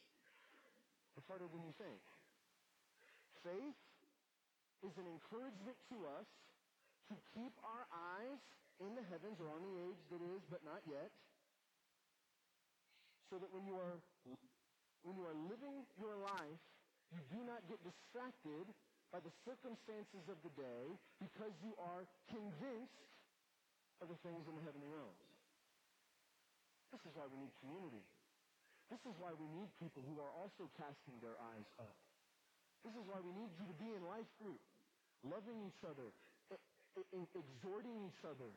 It's 1.17 1.27
harder 1.27 1.49
than 1.51 1.61
you 1.65 1.73
think. 1.75 1.99
Faith 3.45 3.77
is 4.81 4.97
an 4.97 5.05
encouragement 5.05 5.77
to 5.93 5.97
us 6.17 6.25
to 7.13 7.15
keep 7.37 7.53
our 7.61 7.85
eyes 7.93 8.41
in 8.81 8.97
the 8.97 9.05
heavens 9.13 9.37
or 9.37 9.53
on 9.53 9.61
the 9.61 9.75
age 9.85 10.01
that 10.09 10.21
is, 10.33 10.41
but 10.49 10.65
not 10.65 10.81
yet, 10.89 11.13
so 13.29 13.37
that 13.37 13.53
when 13.53 13.69
you 13.69 13.77
are 13.77 14.01
when 15.05 15.13
you 15.13 15.25
are 15.29 15.37
living 15.45 15.85
your 16.01 16.17
life, 16.17 16.61
you 17.13 17.21
do 17.29 17.37
not 17.45 17.61
get 17.69 17.77
distracted 17.85 18.65
by 19.13 19.21
the 19.21 19.29
circumstances 19.45 20.25
of 20.25 20.41
the 20.41 20.49
day 20.57 20.83
because 21.21 21.53
you 21.61 21.77
are 21.77 22.09
convinced 22.25 23.05
of 24.01 24.09
the 24.09 24.17
things 24.25 24.41
in 24.49 24.53
the 24.57 24.63
heavenly 24.65 24.89
realms. 24.89 25.21
This 26.89 27.05
is 27.05 27.13
why 27.13 27.29
we 27.29 27.37
need 27.37 27.53
community. 27.61 28.01
This 28.89 29.01
is 29.05 29.13
why 29.21 29.29
we 29.37 29.45
need 29.53 29.69
people 29.77 30.01
who 30.09 30.17
are 30.17 30.33
also 30.33 30.65
casting 30.73 31.21
their 31.21 31.37
eyes 31.53 31.69
up. 31.77 32.04
This 32.85 32.93
is 33.01 33.05
why 33.09 33.17
we 33.17 33.33
need 33.33 33.49
you 33.57 33.65
to 33.65 33.77
be 33.81 33.89
in 33.97 34.05
life 34.05 34.29
group, 34.37 34.61
loving 35.25 35.57
each 35.65 35.81
other, 35.81 36.05
exhorting 37.09 37.97
each 38.05 38.21
other, 38.21 38.53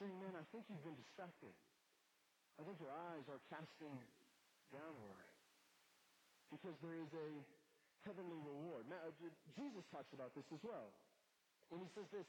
saying, 0.00 0.16
man, 0.16 0.32
I 0.32 0.40
think 0.48 0.64
you've 0.72 0.80
been 0.80 0.96
distracted. 0.96 1.52
I 2.56 2.64
think 2.64 2.80
your 2.80 2.88
eyes 3.12 3.28
are 3.28 3.36
casting 3.52 3.92
downward. 4.72 5.28
Because 6.48 6.72
there 6.80 6.96
is 6.96 7.12
a 7.12 7.28
heavenly 8.08 8.40
reward. 8.48 8.88
Now, 8.88 9.04
Jesus 9.60 9.84
talks 9.92 10.08
about 10.16 10.32
this 10.32 10.48
as 10.48 10.64
well. 10.64 10.88
And 11.68 11.84
he 11.84 11.88
says 11.92 12.08
this 12.16 12.28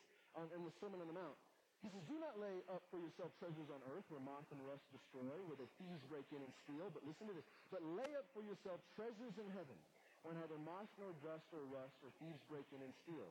in 0.52 0.68
the 0.68 0.74
Sermon 0.84 1.00
on 1.00 1.08
the 1.08 1.16
Mount. 1.16 1.40
He 1.80 1.92
says, 1.92 2.04
do 2.12 2.20
not 2.20 2.36
lay 2.40 2.60
up 2.72 2.84
for 2.92 3.00
yourself 3.00 3.32
treasures 3.40 3.72
on 3.72 3.80
earth 3.92 4.08
where 4.12 4.24
moth 4.24 4.48
and 4.52 4.60
rust 4.68 4.84
destroy, 4.92 5.36
where 5.48 5.60
the 5.60 5.68
thieves 5.80 6.04
break 6.12 6.28
in 6.36 6.44
and 6.44 6.54
steal. 6.68 6.92
But 6.92 7.08
listen 7.08 7.28
to 7.28 7.36
this. 7.36 7.48
But 7.72 7.84
lay 7.84 8.12
up 8.20 8.28
for 8.36 8.44
yourself 8.44 8.80
treasures 9.00 9.36
in 9.40 9.48
heaven 9.56 9.80
where 10.24 10.36
neither 10.40 10.56
moth 10.64 10.88
nor 10.96 11.12
dust 11.20 11.48
or 11.52 11.68
rust 11.68 12.00
or 12.00 12.10
thieves 12.18 12.40
break 12.48 12.64
in 12.72 12.80
and 12.80 12.96
steal. 13.04 13.28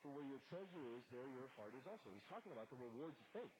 For 0.00 0.14
where 0.14 0.26
your 0.26 0.38
treasure 0.46 0.84
is, 0.94 1.02
there 1.10 1.26
your 1.34 1.50
heart 1.58 1.74
is 1.74 1.82
also. 1.84 2.06
He's 2.14 2.26
talking 2.30 2.54
about 2.54 2.70
the 2.70 2.78
rewards 2.78 3.18
of 3.18 3.26
faith. 3.34 3.58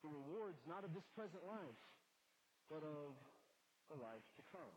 The 0.00 0.08
rewards 0.08 0.56
not 0.64 0.80
of 0.80 0.96
this 0.96 1.04
present 1.12 1.44
life, 1.44 1.80
but 2.72 2.80
of 2.80 3.12
the 3.92 4.00
life 4.00 4.24
to 4.40 4.42
come. 4.48 4.76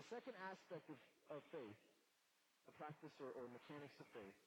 The 0.00 0.06
second 0.08 0.32
aspect 0.48 0.88
of, 0.88 0.96
of 1.28 1.44
faith, 1.52 1.76
the 2.64 2.74
practice 2.80 3.12
or, 3.20 3.36
or 3.36 3.44
mechanics 3.52 4.00
of 4.00 4.08
faith, 4.16 4.38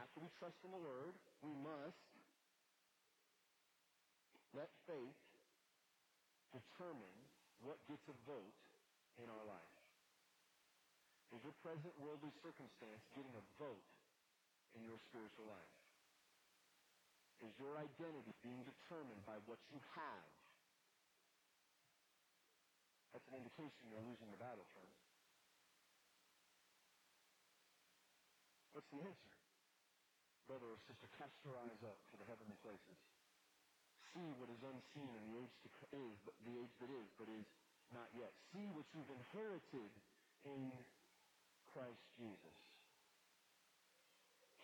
after 0.00 0.24
we 0.24 0.32
trust 0.40 0.56
in 0.64 0.72
the 0.72 0.80
Word, 0.80 1.12
we 1.44 1.52
must 1.60 2.00
let 4.56 4.72
faith 4.88 5.20
determine 6.56 7.31
what 7.62 7.78
gets 7.86 8.04
a 8.10 8.16
vote 8.26 8.60
in 9.22 9.30
our 9.30 9.44
life. 9.46 9.76
Is 11.32 11.40
your 11.40 11.56
present 11.64 11.94
worldly 11.96 12.34
circumstance 12.44 13.02
getting 13.16 13.32
a 13.32 13.44
vote 13.56 13.88
in 14.76 14.84
your 14.84 15.00
spiritual 15.08 15.48
life? 15.48 15.74
Is 17.40 17.54
your 17.58 17.74
identity 17.74 18.34
being 18.44 18.62
determined 18.62 19.24
by 19.24 19.40
what 19.48 19.58
you 19.72 19.80
have 19.96 20.28
That's 23.12 23.28
an 23.28 23.36
indication 23.36 23.92
you're 23.92 24.00
losing 24.08 24.32
the 24.32 24.40
battle, 24.40 24.64
friends. 24.72 24.96
What's 28.72 28.88
the 28.88 29.04
answer? 29.04 29.32
Brother 30.48 30.72
or 30.72 30.80
sister, 30.88 31.12
cast 31.20 31.36
your 31.44 31.60
eyes 31.60 31.80
up 31.84 32.00
to 32.08 32.14
the 32.16 32.24
heavenly 32.24 32.56
places. 32.64 32.96
See 34.12 34.28
what 34.36 34.52
is 34.52 34.60
unseen 34.60 35.08
in 35.08 35.22
the 35.32 35.34
age 35.40 35.54
to 35.64 35.68
is, 35.96 36.16
the 36.44 36.54
age 36.56 36.74
that 36.80 36.90
is, 36.92 37.08
but 37.16 37.28
is 37.28 37.48
not 37.92 38.08
yet. 38.16 38.32
See 38.52 38.68
what 38.72 38.84
you've 38.92 39.08
inherited 39.08 39.92
in 40.44 40.72
Christ 41.72 42.04
Jesus. 42.16 42.58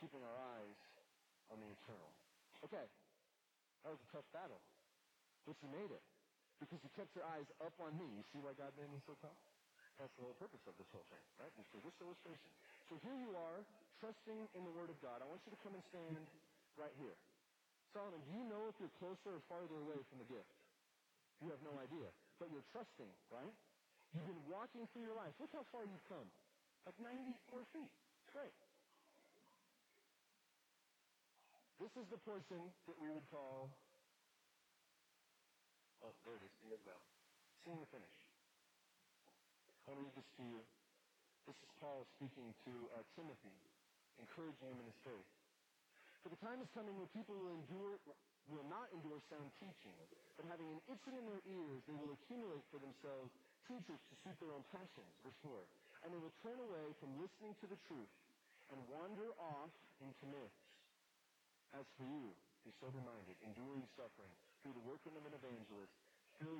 Keeping 0.01 0.21
our 0.25 0.39
eyes 0.57 0.79
on 1.53 1.61
the 1.61 1.69
eternal. 1.69 2.13
Okay, 2.65 2.85
that 3.85 3.91
was 3.93 4.01
a 4.05 4.11
tough 4.13 4.29
battle, 4.35 4.61
but 5.47 5.57
you 5.65 5.69
made 5.73 5.93
it 5.93 6.05
because 6.59 6.83
you 6.83 6.91
kept 6.99 7.15
your 7.15 7.25
eyes 7.33 7.47
up 7.63 7.75
on 7.79 7.95
me. 7.97 8.05
You 8.05 8.25
see 8.35 8.41
why 8.43 8.53
God 8.59 8.75
made 8.77 8.91
me 8.91 9.01
so 9.07 9.15
tough? 9.23 9.39
That's 9.99 10.15
the 10.15 10.23
whole 10.23 10.39
purpose 10.39 10.63
of 10.67 10.75
this 10.79 10.87
whole 10.95 11.07
thing, 11.11 11.23
right? 11.43 11.51
Just 11.59 11.71
for 11.75 11.83
this 11.83 11.95
illustration. 11.99 12.51
So 12.87 12.99
here 13.03 13.19
you 13.19 13.35
are, 13.35 13.67
trusting 13.99 14.39
in 14.55 14.63
the 14.63 14.75
Word 14.75 14.91
of 14.91 14.99
God. 15.03 15.19
I 15.23 15.27
want 15.27 15.43
you 15.43 15.51
to 15.51 15.61
come 15.63 15.75
and 15.75 15.83
stand 15.91 16.23
right 16.79 16.95
here. 17.03 17.19
Solomon, 17.99 18.23
you 18.31 18.47
know 18.47 18.71
if 18.71 18.79
you're 18.79 18.95
closer 19.03 19.35
or 19.35 19.43
farther 19.51 19.75
away 19.75 19.99
from 20.07 20.23
the 20.23 20.29
gift? 20.31 20.55
You 21.43 21.51
have 21.51 21.59
no 21.67 21.75
idea. 21.83 22.07
But 22.39 22.47
you're 22.55 22.63
trusting, 22.71 23.11
right? 23.27 23.51
You've 24.15 24.23
been 24.23 24.47
walking 24.47 24.87
through 24.95 25.03
your 25.03 25.19
life. 25.19 25.35
Look 25.43 25.51
how 25.51 25.67
far 25.75 25.83
you've 25.83 26.07
come. 26.07 26.31
Like 26.87 26.95
94 27.03 27.67
feet. 27.75 27.91
Great. 28.31 28.55
This 31.83 31.91
is 31.99 32.07
the 32.07 32.23
person 32.23 32.71
that 32.87 32.95
we 33.03 33.11
would 33.11 33.27
call, 33.35 33.67
oh, 36.07 36.15
there 36.23 36.39
it 36.39 36.47
is, 36.47 36.55
the 36.63 36.79
well. 36.87 37.03
Seeing 37.67 37.83
the 37.83 37.91
finish. 37.91 38.19
I 39.91 39.91
want 39.91 39.99
to 39.99 40.03
read 40.07 40.15
this 40.15 40.31
to 40.39 40.43
you. 40.47 40.63
This 41.51 41.59
is 41.59 41.71
Paul 41.83 42.07
speaking 42.15 42.55
to 42.63 42.73
uh, 42.95 43.03
Timothy, 43.19 43.59
encouraging 44.23 44.71
him 44.71 44.79
in 44.79 44.87
his 44.87 44.99
faith. 45.03 45.38
For 46.23 46.29
the 46.31 46.41
time 46.43 46.59
is 46.61 46.71
coming 46.75 46.95
when 46.99 47.09
people 47.15 47.39
will 47.39 47.55
endure, 47.55 47.97
will 48.51 48.67
not 48.67 48.91
endure 48.91 49.23
sound 49.31 49.49
teaching, 49.63 49.97
but 50.35 50.47
having 50.51 50.67
an 50.67 50.81
itching 50.91 51.15
in 51.15 51.25
their 51.25 51.43
ears, 51.47 51.81
they 51.87 51.97
will 51.97 52.13
accumulate 52.15 52.65
for 52.71 52.83
themselves 52.83 53.31
teachers 53.69 54.01
to 54.01 54.15
suit 54.25 54.37
their 54.41 54.53
own 54.53 54.65
passions. 54.73 55.13
Verse 55.23 55.39
4. 55.45 55.55
And 56.05 56.15
they 56.15 56.21
will 56.21 56.35
turn 56.43 56.59
away 56.59 56.87
from 56.99 57.11
listening 57.21 57.55
to 57.63 57.67
the 57.69 57.79
truth 57.87 58.13
and 58.73 58.79
wander 58.89 59.33
off 59.39 59.73
into 60.01 60.25
myths. 60.31 60.63
As 61.77 61.85
for 62.01 62.07
you, 62.09 62.33
be 62.65 62.73
sober-minded, 62.81 63.37
enduring 63.45 63.85
suffering, 63.93 64.33
through 64.65 64.73
the 64.73 64.85
working 64.89 65.13
of 65.17 65.25
an 65.29 65.37
evangelist, 65.37 65.93
your, 66.41 66.57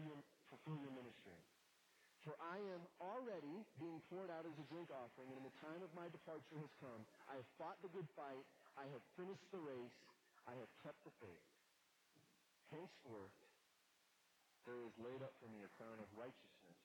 fulfill 0.53 0.79
your 0.81 0.92
ministry. 0.92 1.38
For 2.27 2.35
I 2.42 2.59
am 2.77 2.83
already 3.01 3.64
being 3.81 4.03
poured 4.11 4.29
out 4.29 4.44
as 4.44 4.53
a 4.59 4.66
drink 4.68 4.90
offering, 4.92 5.33
and 5.33 5.44
the 5.47 5.55
time 5.64 5.81
of 5.81 5.90
my 5.97 6.11
departure 6.12 6.59
has 6.61 6.73
come. 6.83 7.01
I 7.31 7.40
have 7.40 7.49
fought 7.57 7.79
the 7.81 7.88
good 7.94 8.07
fight. 8.18 8.44
I 8.78 8.86
have 8.94 9.02
finished 9.18 9.42
the 9.50 9.58
race. 9.58 9.98
I 10.46 10.54
have 10.54 10.70
kept 10.86 11.02
the 11.02 11.10
faith. 11.18 11.46
Henceforth, 12.70 13.34
there 14.62 14.78
is 14.86 14.94
laid 15.02 15.18
up 15.20 15.34
for 15.42 15.50
me 15.50 15.66
a 15.66 15.70
crown 15.74 15.98
of 15.98 16.08
righteousness, 16.14 16.78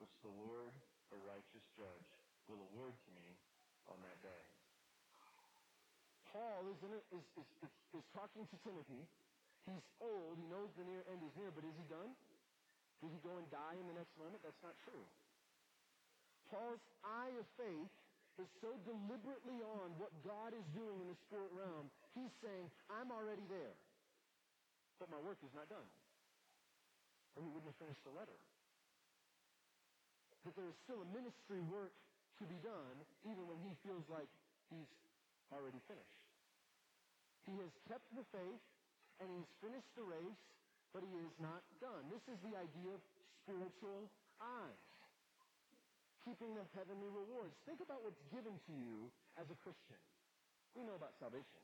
which 0.00 0.14
the 0.24 0.32
Lord, 0.32 0.72
the 1.12 1.20
righteous 1.28 1.66
judge, 1.76 2.08
will 2.48 2.64
award 2.72 2.96
to 2.96 3.10
me 3.20 3.28
on 3.92 4.00
that 4.00 4.18
day. 4.24 4.44
Paul 6.32 6.62
is, 6.70 6.78
in 6.86 6.94
is, 7.12 7.26
is, 7.36 7.72
is 7.94 8.06
talking 8.14 8.46
to 8.46 8.56
Timothy. 8.62 9.02
He's 9.66 9.86
old. 10.00 10.38
He 10.38 10.46
knows 10.46 10.70
the 10.78 10.86
near 10.86 11.02
end 11.10 11.20
is 11.26 11.34
near, 11.36 11.50
but 11.52 11.66
is 11.66 11.74
he 11.74 11.86
done? 11.90 12.14
Did 13.02 13.10
he 13.12 13.20
go 13.20 13.34
and 13.36 13.46
die 13.50 13.76
in 13.76 13.86
the 13.90 13.96
next 13.98 14.14
moment? 14.16 14.40
That's 14.46 14.62
not 14.62 14.78
true. 14.86 15.04
Paul's 16.48 16.82
eye 17.02 17.34
of 17.34 17.46
faith 17.58 17.92
is 18.40 18.48
so 18.64 18.72
deliberately 18.88 19.60
on 19.60 19.92
what 20.00 20.10
God 20.24 20.56
is 20.56 20.64
doing 20.72 20.96
in 21.04 21.06
the 21.12 21.18
spirit 21.28 21.52
realm. 21.52 21.92
He's 22.16 22.32
saying, 22.40 22.66
I'm 22.88 23.12
already 23.12 23.44
there. 23.52 23.76
But 24.96 25.12
my 25.12 25.20
work 25.20 25.40
is 25.44 25.52
not 25.52 25.68
done. 25.68 25.86
Or 27.36 27.44
he 27.44 27.48
wouldn't 27.52 27.68
have 27.68 27.80
finished 27.80 28.02
the 28.04 28.12
letter. 28.16 28.36
That 30.48 30.56
there 30.56 30.68
is 30.68 30.76
still 30.88 31.04
a 31.04 31.08
ministry 31.12 31.60
work 31.68 31.92
to 32.40 32.44
be 32.48 32.56
done, 32.64 32.96
even 33.28 33.44
when 33.44 33.60
he 33.60 33.76
feels 33.84 34.04
like 34.08 34.28
he's 34.72 34.88
already 35.52 35.80
finished. 35.84 36.24
He 37.44 37.52
has 37.60 37.72
kept 37.88 38.08
the 38.16 38.24
faith, 38.32 38.64
and 39.20 39.28
he's 39.28 39.50
finished 39.60 39.92
the 39.96 40.04
race, 40.04 40.42
but 40.96 41.04
he 41.04 41.12
is 41.20 41.32
not 41.44 41.60
done. 41.78 42.08
This 42.08 42.24
is 42.32 42.40
the 42.40 42.56
idea 42.56 42.96
of 42.96 43.00
spiritual 43.44 44.08
eyes. 44.40 44.89
Keeping 46.24 46.52
the 46.52 46.66
heavenly 46.76 47.08
rewards. 47.08 47.56
Think 47.64 47.80
about 47.80 48.04
what's 48.04 48.20
given 48.28 48.52
to 48.52 48.72
you 48.76 49.08
as 49.40 49.48
a 49.48 49.56
Christian. 49.64 50.00
We 50.76 50.84
know 50.84 50.94
about 50.94 51.16
salvation. 51.16 51.62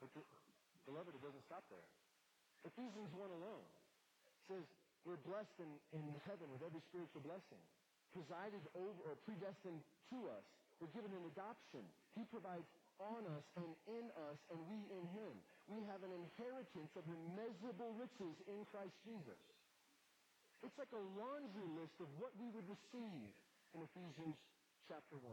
But 0.00 0.10
the, 0.16 0.22
beloved, 0.88 1.12
it 1.12 1.22
doesn't 1.22 1.44
stop 1.44 1.62
there. 1.68 1.88
Ephesians 2.64 3.12
1 3.12 3.20
alone 3.20 3.68
says 4.48 4.64
we're 5.04 5.20
blessed 5.20 5.60
in, 5.60 5.68
in 5.92 6.04
heaven 6.24 6.48
with 6.48 6.64
every 6.64 6.80
spiritual 6.88 7.20
blessing. 7.20 7.60
Presided 8.16 8.64
over 8.72 9.00
or 9.04 9.14
predestined 9.28 9.84
to 10.08 10.18
us. 10.32 10.46
We're 10.80 10.94
given 10.96 11.12
an 11.12 11.24
adoption. 11.28 11.84
He 12.16 12.24
provides 12.32 12.64
on 12.96 13.26
us 13.36 13.44
and 13.60 13.68
in 13.90 14.06
us 14.30 14.38
and 14.48 14.58
we 14.70 14.80
in 14.88 15.04
him. 15.12 15.34
We 15.68 15.84
have 15.92 16.00
an 16.06 16.12
inheritance 16.14 16.92
of 16.96 17.04
immeasurable 17.04 17.92
riches 18.00 18.34
in 18.48 18.64
Christ 18.70 18.94
Jesus. 19.04 19.40
It's 20.64 20.80
like 20.80 20.96
a 20.96 21.04
laundry 21.20 21.68
list 21.76 21.92
of 22.00 22.08
what 22.16 22.32
we 22.40 22.48
would 22.48 22.64
receive 22.64 23.28
in 23.76 23.84
Ephesians 23.84 24.40
chapter 24.88 25.20
1. 25.20 25.28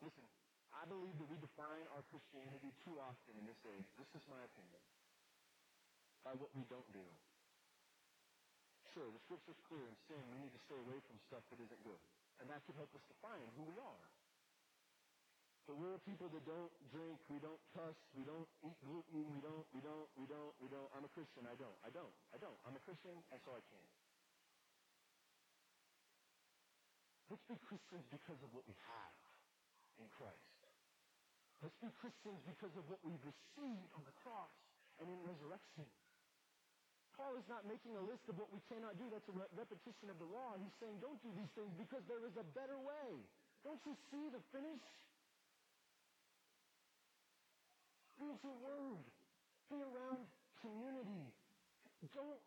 Listen, 0.00 0.24
I 0.72 0.88
believe 0.88 1.12
that 1.20 1.28
we 1.28 1.36
define 1.36 1.84
our 1.92 2.00
Christianity 2.08 2.72
too 2.80 2.96
often 2.96 3.36
in 3.36 3.44
this 3.44 3.60
age. 3.76 3.84
This 4.00 4.08
is 4.16 4.24
my 4.24 4.40
opinion. 4.40 4.80
By 6.24 6.32
what 6.40 6.48
we 6.56 6.64
don't 6.72 6.88
do. 6.96 7.04
Sure, 8.96 9.12
the 9.12 9.20
scripture's 9.28 9.60
clear 9.68 9.84
in 9.84 9.96
saying 10.08 10.24
we 10.32 10.40
need 10.40 10.56
to 10.56 10.62
stay 10.64 10.80
away 10.80 10.96
from 11.04 11.20
stuff 11.28 11.44
that 11.52 11.60
isn't 11.60 11.82
good. 11.84 12.00
And 12.40 12.48
that 12.48 12.64
could 12.64 12.80
help 12.80 12.88
us 12.96 13.04
define 13.04 13.44
who 13.60 13.68
we 13.68 13.76
are. 13.84 14.04
But 15.64 15.80
we're 15.80 15.96
people 16.04 16.28
that 16.28 16.44
don't 16.44 16.72
drink, 16.92 17.16
we 17.32 17.40
don't 17.40 17.60
cuss, 17.72 17.96
we 18.12 18.20
don't 18.28 18.44
eat 18.68 18.76
gluten, 18.84 19.24
we 19.32 19.40
don't, 19.40 19.64
we 19.72 19.80
don't, 19.80 20.08
we 20.12 20.24
don't, 20.28 20.52
we 20.60 20.68
don't. 20.68 20.88
I'm 20.92 21.08
a 21.08 21.12
Christian, 21.16 21.48
I 21.48 21.56
don't, 21.56 21.76
I 21.80 21.88
don't, 21.88 22.12
I 22.32 22.36
don't. 22.36 22.58
I'm 22.68 22.76
a 22.76 22.82
Christian, 22.84 23.16
and 23.32 23.40
so 23.40 23.56
I 23.56 23.64
can't. 23.72 23.92
Let's 27.32 27.44
be 27.48 27.56
Christians 27.56 28.04
because 28.12 28.36
of 28.44 28.52
what 28.52 28.68
we 28.68 28.76
have 28.84 29.16
in 29.96 30.06
Christ. 30.12 30.52
Let's 31.64 31.80
be 31.80 31.88
Christians 31.96 32.44
because 32.44 32.76
of 32.76 32.84
what 32.92 33.00
we've 33.00 33.24
received 33.24 33.88
on 33.96 34.04
the 34.04 34.12
cross 34.20 34.52
and 35.00 35.08
in 35.08 35.16
resurrection. 35.24 35.88
Paul 37.16 37.40
is 37.40 37.46
not 37.48 37.64
making 37.64 37.96
a 37.96 38.04
list 38.04 38.28
of 38.28 38.36
what 38.36 38.52
we 38.52 38.60
cannot 38.68 38.98
do. 39.00 39.08
That's 39.08 39.24
a 39.30 39.36
re- 39.38 39.48
repetition 39.56 40.12
of 40.12 40.18
the 40.20 40.28
law. 40.28 40.58
He's 40.60 40.74
saying, 40.82 41.00
don't 41.00 41.16
do 41.24 41.32
these 41.32 41.48
things 41.56 41.72
because 41.78 42.04
there 42.04 42.20
is 42.26 42.36
a 42.36 42.44
better 42.52 42.76
way. 42.76 43.24
Don't 43.64 43.80
you 43.86 43.96
see 44.12 44.28
the 44.28 44.42
finish? 44.52 44.82
Read 48.18 48.38
your 48.42 48.58
word. 48.62 49.04
Be 49.70 49.78
around 49.80 50.22
community. 50.60 51.24
Don't 52.12 52.40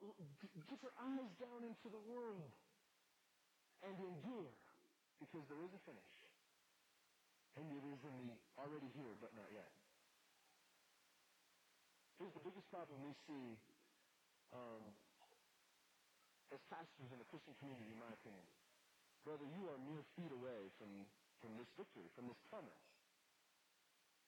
get 0.70 0.80
your 0.86 0.94
eyes 1.02 1.32
down 1.42 1.66
into 1.66 1.88
the 1.90 2.02
world 2.06 2.54
and 3.82 3.94
endure 3.98 4.54
because 5.18 5.44
there 5.50 5.62
is 5.66 5.74
a 5.74 5.82
finish. 5.82 6.14
And 7.58 7.66
it 7.74 7.84
is 7.90 8.00
in 8.06 8.16
the 8.30 8.38
already 8.62 8.90
here 8.94 9.18
but 9.18 9.34
not 9.34 9.50
yet. 9.50 9.70
Here's 12.22 12.34
the 12.34 12.46
biggest 12.46 12.70
problem 12.70 13.02
we 13.02 13.14
see 13.30 13.58
um, 14.54 14.82
as 16.54 16.62
pastors 16.70 17.10
in 17.12 17.18
the 17.18 17.28
Christian 17.30 17.54
community, 17.62 17.94
in 17.94 18.00
my 18.02 18.10
opinion. 18.14 18.46
Brother, 19.26 19.46
you 19.52 19.68
are 19.70 19.78
mere 19.86 20.06
feet 20.16 20.32
away 20.32 20.72
from, 20.80 20.90
from 21.44 21.54
this 21.60 21.70
victory, 21.76 22.08
from 22.16 22.30
this 22.32 22.40
promise 22.50 22.86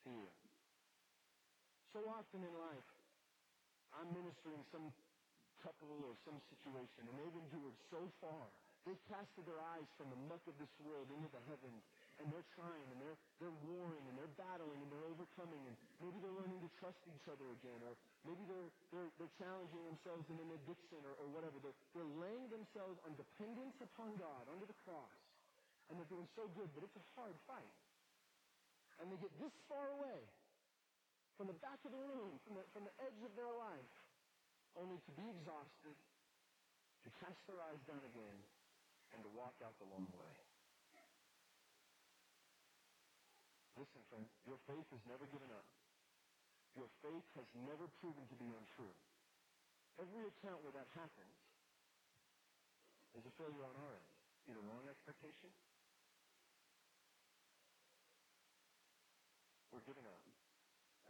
to 0.04 0.10
you. 0.10 0.28
So 1.90 2.00
often 2.06 2.38
in 2.38 2.54
life, 2.54 2.88
I'm 3.98 4.06
ministering 4.14 4.62
some 4.70 4.94
couple 5.58 5.90
or 6.06 6.14
some 6.24 6.38
situation, 6.48 7.02
and 7.04 7.14
they've 7.18 7.38
endured 7.50 7.76
so 7.90 8.00
far. 8.22 8.46
They've 8.88 9.04
casted 9.12 9.44
their 9.44 9.60
eyes 9.76 9.84
from 10.00 10.08
the 10.08 10.20
muck 10.24 10.40
of 10.48 10.56
this 10.56 10.72
world 10.80 11.10
into 11.12 11.28
the 11.28 11.42
heavens, 11.52 11.82
and 12.16 12.32
they're 12.32 12.46
trying, 12.56 12.86
and 12.94 12.98
they're, 13.02 13.18
they're 13.42 13.58
warring, 13.68 14.00
and 14.08 14.16
they're 14.16 14.34
battling, 14.40 14.80
and 14.80 14.88
they're 14.88 15.04
overcoming, 15.04 15.60
and 15.68 15.76
maybe 16.00 16.16
they're 16.24 16.38
learning 16.38 16.64
to 16.64 16.70
trust 16.80 16.96
each 17.12 17.26
other 17.28 17.44
again, 17.60 17.76
or 17.84 17.92
maybe 18.24 18.40
they're, 18.48 18.70
they're, 18.88 19.10
they're 19.20 19.34
challenging 19.36 19.84
themselves 19.84 20.24
in 20.32 20.40
an 20.40 20.50
addiction 20.64 21.00
or, 21.04 21.12
or 21.20 21.28
whatever. 21.36 21.60
They're, 21.60 21.76
they're 21.92 22.12
laying 22.22 22.48
themselves 22.48 22.96
on 23.04 23.12
dependence 23.20 23.76
upon 23.84 24.16
God, 24.16 24.48
under 24.48 24.64
the 24.64 24.78
cross, 24.88 25.12
and 25.92 26.00
they're 26.00 26.08
doing 26.08 26.28
so 26.38 26.48
good, 26.56 26.72
but 26.72 26.88
it's 26.88 26.96
a 26.96 27.04
hard 27.20 27.36
fight. 27.44 27.74
And 29.02 29.12
they 29.12 29.20
get 29.20 29.32
this 29.36 29.52
far 29.68 29.92
away, 30.00 30.24
from 31.40 31.48
the 31.48 31.64
back 31.64 31.80
of 31.88 31.92
the 31.96 32.04
room, 32.04 32.36
from 32.44 32.60
the, 32.60 32.64
from 32.68 32.84
the 32.84 32.92
edge 33.00 33.16
of 33.24 33.32
their 33.32 33.48
life, 33.48 33.92
only 34.76 35.00
to 35.08 35.12
be 35.16 35.24
exhausted, 35.24 35.96
to 37.00 37.08
cast 37.16 37.40
their 37.48 37.56
eyes 37.64 37.80
down 37.88 38.04
again, 38.04 38.38
and 39.16 39.24
to 39.24 39.30
walk 39.32 39.56
out 39.64 39.72
the 39.80 39.88
long 39.88 40.04
way. 40.12 40.36
Listen, 43.72 44.04
friend, 44.12 44.28
your 44.44 44.60
faith 44.68 44.84
has 44.92 45.00
never 45.08 45.24
given 45.32 45.48
up. 45.56 45.64
Your 46.76 46.92
faith 47.00 47.24
has 47.40 47.48
never 47.64 47.88
proven 48.04 48.28
to 48.28 48.36
be 48.36 48.52
untrue. 48.52 48.92
Every 49.96 50.28
account 50.28 50.60
where 50.60 50.76
that 50.76 50.92
happens 50.92 51.36
is 53.16 53.24
a 53.24 53.32
failure 53.40 53.64
on 53.64 53.74
our 53.80 53.92
end. 53.96 54.12
Either 54.44 54.60
wrong 54.68 54.84
expectation, 54.92 55.48
we're 59.72 59.88
giving 59.88 60.04
up 60.04 60.19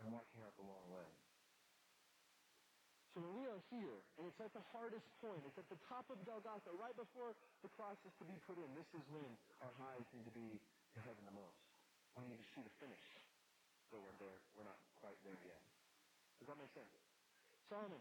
and 0.00 0.12
walking 0.12 0.40
out 0.42 0.52
the 0.56 0.64
long 0.64 0.86
way. 0.90 1.08
So 3.12 3.26
when 3.26 3.42
we 3.42 3.44
are 3.50 3.58
here, 3.74 3.98
and 4.16 4.30
it's 4.30 4.38
at 4.38 4.54
the 4.54 4.62
hardest 4.70 5.04
point, 5.18 5.42
it's 5.42 5.58
at 5.58 5.66
the 5.66 5.80
top 5.90 6.06
of 6.14 6.22
Golgotha, 6.22 6.70
right 6.78 6.94
before 6.94 7.34
the 7.60 7.70
cross 7.74 7.98
is 8.06 8.14
to 8.22 8.24
be 8.24 8.38
put 8.46 8.54
in, 8.54 8.70
this 8.78 8.86
is 8.94 9.02
when 9.10 9.30
our 9.66 9.74
eyes 9.90 10.06
need 10.14 10.22
to 10.30 10.34
be 10.34 10.46
to 10.94 10.98
heaven 11.02 11.26
the 11.26 11.34
most. 11.34 11.58
We 12.14 12.30
need 12.30 12.38
to 12.38 12.50
see 12.54 12.62
the 12.62 12.74
finish. 12.78 13.02
Though 13.90 13.98
we're 13.98 14.18
there, 14.22 14.38
we're 14.54 14.68
not 14.68 14.78
quite 15.02 15.18
there 15.26 15.34
yet. 15.42 15.58
Does 16.38 16.46
that 16.46 16.58
make 16.58 16.70
sense? 16.70 16.94
Solomon, 17.66 17.98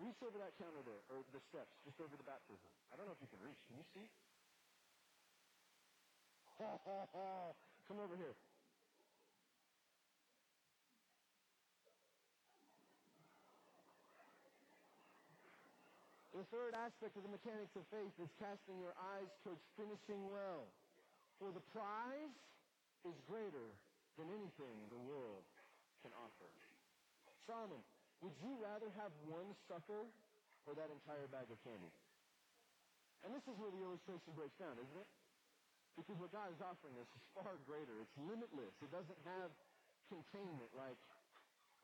reach 0.00 0.16
over 0.24 0.40
that 0.40 0.56
counter 0.56 0.80
there, 0.88 1.04
or 1.12 1.20
the 1.36 1.42
steps, 1.52 1.76
just 1.84 2.00
over 2.00 2.16
the 2.16 2.24
baptism. 2.24 2.72
I 2.88 2.96
don't 2.96 3.04
know 3.04 3.12
if 3.12 3.20
you 3.20 3.28
can 3.28 3.40
reach. 3.44 3.60
Can 3.68 3.76
you 3.76 3.86
see? 3.92 4.08
Ha 6.56 6.80
ha 6.88 6.98
ha! 7.12 7.52
Come 7.84 8.00
over 8.00 8.16
here. 8.16 8.32
The 16.36 16.44
third 16.52 16.76
aspect 16.76 17.16
of 17.16 17.24
the 17.24 17.32
mechanics 17.32 17.72
of 17.80 17.88
faith 17.88 18.12
is 18.20 18.28
casting 18.36 18.76
your 18.76 18.92
eyes 19.16 19.32
towards 19.40 19.64
finishing 19.80 20.20
well. 20.28 20.68
For 21.40 21.48
the 21.48 21.64
prize 21.72 22.36
is 23.08 23.16
greater 23.24 23.72
than 24.20 24.28
anything 24.28 24.76
the 24.92 25.00
world 25.00 25.48
can 26.04 26.12
offer. 26.20 26.52
Solomon, 27.48 27.80
would 28.20 28.36
you 28.44 28.52
rather 28.60 28.92
have 29.00 29.16
one 29.24 29.48
sucker 29.64 30.04
or 30.68 30.76
that 30.76 30.92
entire 30.92 31.24
bag 31.32 31.48
of 31.48 31.56
candy? 31.64 31.88
And 33.24 33.32
this 33.32 33.48
is 33.48 33.56
where 33.56 33.72
the 33.72 33.80
illustration 33.80 34.36
breaks 34.36 34.60
down, 34.60 34.76
isn't 34.76 34.98
it? 35.00 35.08
Because 35.96 36.20
what 36.20 36.36
God 36.36 36.52
is 36.52 36.60
offering 36.60 37.00
us 37.00 37.08
is 37.16 37.24
far 37.32 37.56
greater. 37.64 37.96
It's 38.04 38.16
limitless. 38.28 38.76
It 38.84 38.92
doesn't 38.92 39.20
have 39.24 39.48
containment 40.12 40.68
like, 40.76 41.00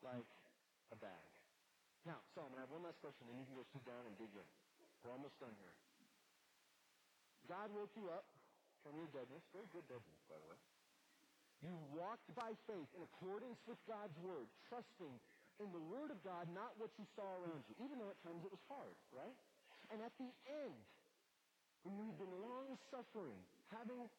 like 0.05 0.29
a 0.93 0.97
bag. 1.01 1.32
Now, 2.03 2.19
Solomon, 2.35 2.59
I 2.59 2.67
have 2.67 2.73
one 2.75 2.83
last 2.83 2.99
question, 2.99 3.23
and 3.31 3.39
you 3.39 3.47
can 3.47 3.55
go 3.55 3.63
sit 3.71 3.83
down 3.87 4.03
and 4.03 4.11
dig 4.19 4.31
in. 4.35 4.47
We're 5.03 5.15
almost 5.15 5.39
done 5.39 5.55
here. 5.55 5.75
God 7.47 7.71
woke 7.71 7.91
you 7.95 8.11
up 8.11 8.27
from 8.83 8.99
your 8.99 9.07
deadness. 9.15 9.43
Very 9.55 9.67
good 9.71 9.87
deadness, 9.87 10.19
by 10.27 10.35
the 10.35 10.47
way. 10.51 10.59
You 11.63 11.71
walked 11.95 12.27
by 12.35 12.51
faith 12.67 12.91
in 12.91 13.01
accordance 13.07 13.55
with 13.63 13.79
God's 13.87 14.15
word, 14.19 14.51
trusting 14.67 15.15
in 15.63 15.71
the 15.71 15.79
word 15.79 16.11
of 16.11 16.19
God, 16.27 16.51
not 16.51 16.75
what 16.75 16.91
you 16.99 17.07
saw 17.15 17.27
around 17.39 17.63
you, 17.71 17.75
even 17.79 17.95
though 17.99 18.11
at 18.11 18.19
times 18.19 18.43
it 18.43 18.51
was 18.51 18.63
hard, 18.67 18.95
right? 19.15 19.37
And 19.87 20.03
at 20.03 20.11
the 20.19 20.27
end, 20.67 20.75
when 21.87 21.95
you 21.95 22.03
had 22.11 22.19
been 22.19 22.35
long 22.43 22.75
suffering, 22.91 23.39
having, 23.71 24.11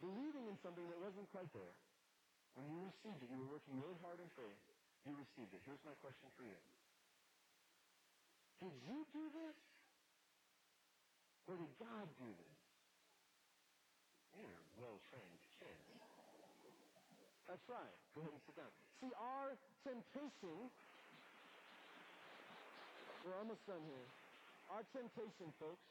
believing 0.00 0.48
in 0.48 0.56
something 0.64 0.88
that 0.88 1.00
wasn't 1.04 1.28
quite 1.36 1.52
there, 1.52 1.76
when 2.56 2.64
you 2.72 2.80
received 2.80 3.20
it, 3.20 3.28
you 3.28 3.44
were 3.44 3.60
working 3.60 3.76
really 3.76 4.00
hard 4.00 4.16
in 4.16 4.28
faith, 4.32 4.60
you 5.04 5.12
received 5.20 5.52
it. 5.52 5.60
Here's 5.68 5.84
my 5.84 5.92
question 6.00 6.32
for 6.32 6.48
you. 6.48 6.56
Did 8.60 8.72
you 8.88 9.04
do 9.12 9.24
this? 9.36 9.56
Or 11.46 11.54
did 11.54 11.72
God 11.78 12.06
do 12.18 12.26
this? 12.26 12.56
You're 14.36 14.64
well-trained 14.82 15.40
kids. 15.60 15.86
That's 17.46 17.62
right. 17.70 17.94
Go 18.14 18.26
ahead 18.26 18.34
and 18.34 18.42
sit 18.42 18.56
down. 18.58 18.72
See, 18.98 19.12
our 19.14 19.54
temptation, 19.86 20.56
we're 23.22 23.38
almost 23.38 23.62
done 23.70 23.84
here. 23.86 24.08
Our 24.74 24.82
temptation, 24.90 25.54
folks, 25.62 25.86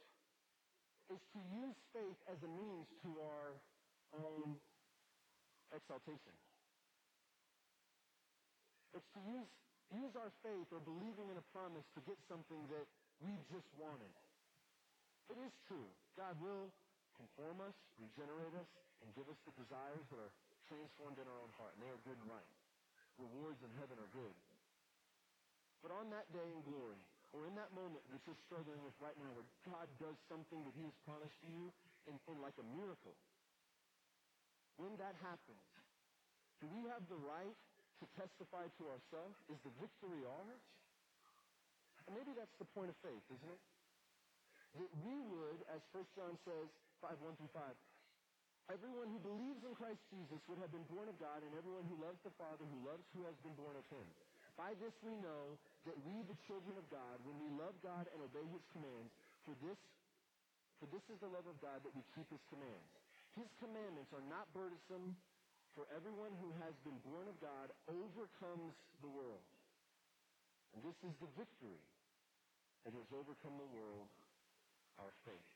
is 1.13 1.21
to 1.31 1.39
use 1.53 1.77
faith 1.95 2.19
as 2.27 2.35
a 2.43 2.49
means 2.49 2.89
to 3.07 3.09
our 3.23 3.55
own 4.19 4.59
exaltation. 5.71 6.35
It's 8.91 9.07
to 9.15 9.21
use, 9.23 9.47
use 9.93 10.13
our 10.17 10.31
faith 10.41 10.67
or 10.73 10.81
believing 10.81 11.29
in 11.29 11.37
a 11.37 11.45
promise 11.53 11.85
to 11.93 12.01
get 12.07 12.17
something 12.25 12.61
that 12.73 12.87
we 13.21 13.33
just 13.51 13.69
wanted. 13.77 14.11
It 15.29 15.37
is 15.41 15.53
true. 15.69 15.89
God 16.17 16.37
will 16.41 16.69
conform 17.17 17.61
us, 17.63 17.75
regenerate 17.97 18.53
us, 18.57 18.69
and 19.01 19.09
give 19.13 19.25
us 19.29 19.39
the 19.45 19.53
desires 19.57 20.05
that 20.09 20.19
are 20.19 20.33
transformed 20.67 21.17
in 21.21 21.25
our 21.25 21.39
own 21.41 21.53
heart, 21.55 21.73
and 21.77 21.81
they 21.85 21.91
are 21.91 22.01
good 22.05 22.17
and 22.17 22.29
right. 22.29 22.51
Rewards 23.17 23.61
in 23.63 23.71
heaven 23.79 23.95
are 24.01 24.11
good. 24.11 24.35
But 25.79 25.93
on 25.95 26.09
that 26.11 26.27
day 26.33 26.45
in 26.45 26.61
glory, 26.65 26.99
or 27.31 27.45
in 27.45 27.53
that 27.59 27.71
moment 27.75 28.01
that 28.09 28.21
you're 28.25 28.39
struggling 28.47 28.79
with 28.81 28.95
right 29.03 29.15
now, 29.19 29.29
where 29.35 29.47
God 29.67 29.87
does 30.01 30.17
something 30.31 30.59
that 30.65 30.73
He 30.75 30.83
has 30.87 30.95
promised 31.05 31.37
to 31.45 31.49
you 31.51 31.69
in, 32.09 32.15
in 32.31 32.37
like 32.41 32.55
a 32.57 32.67
miracle, 32.75 33.15
when 34.75 34.95
that 34.99 35.15
happens, 35.23 35.63
do 36.59 36.67
we 36.71 36.83
have 36.91 37.03
the 37.07 37.19
right 37.19 37.55
to 38.01 38.05
testify 38.19 38.67
to 38.79 38.83
ourselves? 38.91 39.35
Is 39.47 39.59
the 39.63 39.73
victory 39.79 40.21
ours? 40.25 40.63
And 42.05 42.13
maybe 42.13 42.37
that's 42.37 42.53
the 42.61 42.69
point 42.75 42.93
of 42.93 42.97
faith, 43.01 43.25
isn't 43.33 43.51
it? 43.51 43.61
That 44.77 44.91
we 45.07 45.15
would, 45.31 45.59
as 45.71 45.81
1 45.95 46.03
John 46.13 46.35
says, 46.43 46.67
5, 47.01 47.15
1 47.17 47.39
through 47.39 47.53
5, 47.55 48.75
everyone 48.75 49.07
who 49.13 49.19
believes 49.21 49.61
in 49.63 49.73
Christ 49.73 50.01
Jesus 50.09 50.41
would 50.49 50.59
have 50.59 50.73
been 50.73 50.85
born 50.91 51.07
of 51.07 51.17
God, 51.17 51.41
and 51.41 51.53
everyone 51.55 51.85
who 51.87 51.97
loves 52.01 52.19
the 52.25 52.33
Father, 52.35 52.65
who 52.65 52.79
loves 52.83 53.05
who 53.15 53.23
has 53.25 53.37
been 53.45 53.55
born 53.55 53.77
of 53.77 53.85
him. 53.87 54.05
By 54.55 54.71
this 54.79 54.95
we 55.03 55.15
know 55.19 55.59
that 55.83 55.97
we, 56.07 56.23
the 56.25 56.39
children 56.47 56.75
of 56.79 56.87
God, 56.87 57.19
when 57.27 57.35
we 57.43 57.49
love 57.59 57.75
God 57.83 58.07
and 58.15 58.19
obey 58.23 58.43
his 58.51 58.63
commands, 58.71 59.11
for 59.43 59.53
this, 59.59 59.77
for 60.79 60.87
this 60.89 61.03
is 61.11 61.19
the 61.19 61.29
love 61.29 61.45
of 61.45 61.59
God 61.59 61.83
that 61.83 61.93
we 61.93 62.01
keep 62.15 62.27
his 62.31 62.41
commands. 62.47 62.89
His 63.35 63.51
commandments 63.59 64.15
are 64.15 64.23
not 64.31 64.47
burdensome, 64.55 65.13
for 65.75 65.83
everyone 65.91 66.31
who 66.39 66.55
has 66.63 66.71
been 66.87 66.95
born 67.03 67.27
of 67.27 67.35
God 67.43 67.67
overcomes 67.91 68.73
the 69.03 69.11
world. 69.11 69.43
And 70.71 70.79
this 70.87 70.95
is 71.03 71.11
the 71.19 71.27
victory 71.35 71.83
that 72.87 72.95
has 72.95 73.07
overcome 73.11 73.59
the 73.59 73.71
world, 73.75 74.07
our 75.03 75.11
faith. 75.27 75.51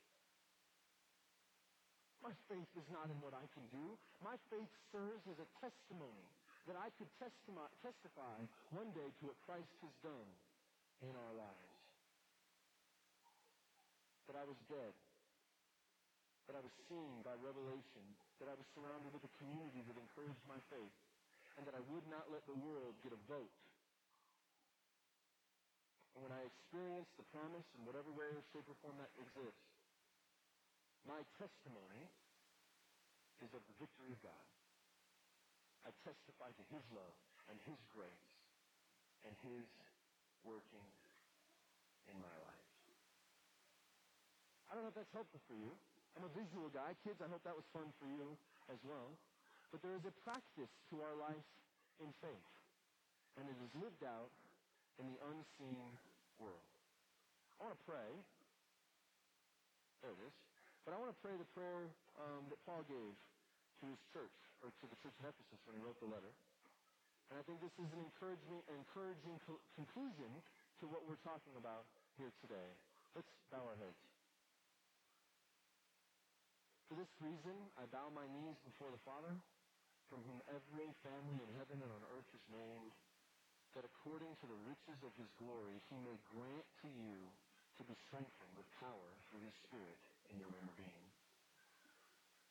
My 2.20 2.36
faith 2.52 2.68
is 2.76 2.84
not 2.92 3.08
in 3.08 3.16
what 3.24 3.32
I 3.32 3.48
can 3.56 3.64
do. 3.72 3.96
My 4.20 4.36
faith 4.52 4.68
serves 4.92 5.24
as 5.32 5.40
a 5.40 5.48
testimony 5.64 6.28
that 6.68 6.76
I 6.76 6.92
could 7.00 7.08
testify, 7.16 7.72
testify 7.80 8.38
one 8.76 8.92
day 8.92 9.08
to 9.08 9.22
what 9.32 9.40
Christ 9.48 9.72
has 9.80 9.96
done 10.04 10.30
in 11.00 11.16
our 11.16 11.34
lives. 11.40 11.80
That 14.28 14.36
I 14.36 14.44
was 14.44 14.60
dead. 14.68 14.94
That 16.52 16.60
I 16.60 16.62
was 16.62 16.76
seen 16.92 17.24
by 17.24 17.40
revelation. 17.40 18.04
That 18.40 18.48
I 18.48 18.56
was 18.56 18.68
surrounded 18.72 19.12
with 19.12 19.28
a 19.28 19.34
community 19.36 19.84
that 19.84 20.00
encouraged 20.00 20.44
my 20.48 20.60
faith. 20.72 20.96
And 21.60 21.68
that 21.68 21.76
I 21.76 21.84
would 21.92 22.08
not 22.08 22.32
let 22.32 22.48
the 22.48 22.56
world 22.56 22.96
get 23.04 23.12
a 23.12 23.20
vote. 23.28 23.52
And 26.16 26.24
when 26.24 26.32
I 26.32 26.48
experienced 26.48 27.12
the 27.20 27.28
promise 27.36 27.68
in 27.76 27.84
whatever 27.84 28.12
way 28.16 28.32
shape 28.56 28.64
or 28.68 28.80
form 28.80 28.96
that 29.04 29.12
exists, 29.20 29.68
my 31.04 31.20
testimony 31.36 32.08
is 33.44 33.52
of 33.52 33.64
the 33.64 33.76
victory 33.80 34.12
of 34.16 34.20
God. 34.24 34.46
I 35.88 35.92
testify 36.04 36.52
to 36.52 36.64
His 36.72 36.84
love 36.92 37.16
and 37.52 37.56
His 37.64 37.80
grace 37.92 38.32
and 39.24 39.36
His 39.48 39.68
working 40.44 40.88
in 42.08 42.16
my 42.20 42.36
life. 42.44 42.68
I 44.70 44.76
don't 44.76 44.84
know 44.86 44.94
if 44.94 45.00
that's 45.00 45.16
helpful 45.16 45.42
for 45.48 45.56
you. 45.56 45.72
I'm 46.20 46.28
a 46.28 46.36
visual 46.36 46.68
guy. 46.76 46.92
Kids, 47.08 47.24
I 47.24 47.32
hope 47.32 47.40
that 47.48 47.56
was 47.56 47.64
fun 47.72 47.88
for 47.96 48.04
you 48.12 48.36
as 48.68 48.76
well. 48.84 49.16
But 49.72 49.80
there 49.80 49.96
is 49.96 50.04
a 50.04 50.12
practice 50.28 50.68
to 50.92 51.00
our 51.00 51.16
life 51.16 51.48
in 52.04 52.12
faith. 52.20 52.52
And 53.40 53.48
it 53.48 53.56
is 53.64 53.72
lived 53.80 54.04
out 54.04 54.28
in 55.00 55.08
the 55.08 55.16
unseen 55.32 55.96
world. 56.36 56.68
I 57.56 57.72
want 57.72 57.80
to 57.80 57.84
pray. 57.88 58.12
There 60.04 60.12
it 60.12 60.20
is. 60.28 60.36
But 60.84 60.92
I 60.92 61.00
want 61.00 61.16
to 61.16 61.20
pray 61.24 61.40
the 61.40 61.48
prayer 61.56 61.88
um, 62.20 62.52
that 62.52 62.60
Paul 62.68 62.84
gave 62.84 63.16
to 63.80 63.84
his 63.88 64.02
church, 64.12 64.36
or 64.60 64.76
to 64.76 64.86
the 64.92 65.00
church 65.00 65.16
in 65.24 65.32
Ephesus 65.32 65.60
when 65.72 65.80
he 65.80 65.82
wrote 65.88 66.04
the 66.04 66.12
letter. 66.12 66.36
And 67.32 67.40
I 67.40 67.44
think 67.48 67.64
this 67.64 67.72
is 67.80 67.88
an 67.96 68.02
encouraging, 68.04 68.60
encouraging 68.68 69.40
co- 69.48 69.64
conclusion 69.80 70.36
to 70.84 70.92
what 70.92 71.00
we're 71.08 71.22
talking 71.24 71.56
about 71.56 71.88
here 72.20 72.36
today. 72.44 72.76
Let's 73.16 73.32
bow 73.56 73.64
our 73.64 73.80
heads. 73.80 74.19
For 76.90 76.98
this 76.98 77.22
reason, 77.22 77.54
I 77.78 77.86
bow 77.94 78.10
my 78.10 78.26
knees 78.34 78.58
before 78.66 78.90
the 78.90 78.98
Father, 79.06 79.30
from 80.10 80.26
whom 80.26 80.42
every 80.50 80.90
family 81.06 81.38
in 81.38 81.50
heaven 81.62 81.78
and 81.86 81.92
on 81.94 82.02
earth 82.18 82.26
is 82.34 82.42
named, 82.50 82.90
that 83.78 83.86
according 83.86 84.34
to 84.42 84.50
the 84.50 84.58
riches 84.66 84.98
of 85.06 85.14
his 85.14 85.30
glory, 85.38 85.78
he 85.86 85.98
may 86.02 86.18
grant 86.34 86.66
to 86.82 86.90
you 86.90 87.30
to 87.78 87.86
be 87.86 87.94
strengthened 88.10 88.54
with 88.58 88.66
power 88.82 89.10
through 89.30 89.46
his 89.46 89.54
Spirit 89.70 90.02
in 90.34 90.42
your 90.42 90.50
inner 90.50 90.76
being. 90.82 91.06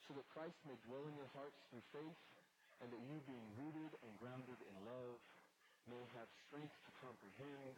So 0.07 0.15
that 0.15 0.31
Christ 0.31 0.55
may 0.71 0.79
dwell 0.87 1.03
in 1.11 1.19
your 1.19 1.35
hearts 1.35 1.59
through 1.75 1.83
faith, 1.91 2.23
and 2.79 2.95
that 2.95 3.03
you, 3.11 3.19
being 3.27 3.49
rooted 3.59 3.91
and 4.07 4.13
grounded 4.23 4.63
in 4.63 4.77
love, 4.87 5.19
may 5.91 6.05
have 6.15 6.31
strength 6.47 6.79
to 6.87 6.91
comprehend 7.03 7.75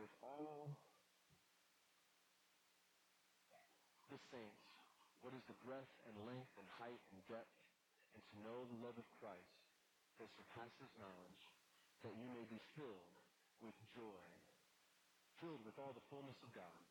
with 0.00 0.08
all 0.24 0.72
the 4.08 4.16
saints 4.32 4.71
what 5.22 5.34
is 5.38 5.42
the 5.46 5.58
breadth 5.62 5.94
and 6.10 6.26
length 6.26 6.50
and 6.58 6.66
height 6.82 7.02
and 7.14 7.22
depth, 7.30 7.54
and 8.12 8.22
to 8.26 8.34
know 8.42 8.66
the 8.66 8.82
love 8.82 8.98
of 8.98 9.06
Christ 9.22 9.62
that 10.18 10.28
surpasses 10.34 10.90
knowledge, 10.98 11.42
that 12.02 12.14
you 12.18 12.28
may 12.34 12.44
be 12.50 12.58
filled 12.74 13.16
with 13.62 13.74
joy, 13.94 14.26
filled 15.38 15.62
with 15.62 15.78
all 15.78 15.94
the 15.94 16.04
fullness 16.10 16.36
of 16.42 16.50
God. 16.50 16.82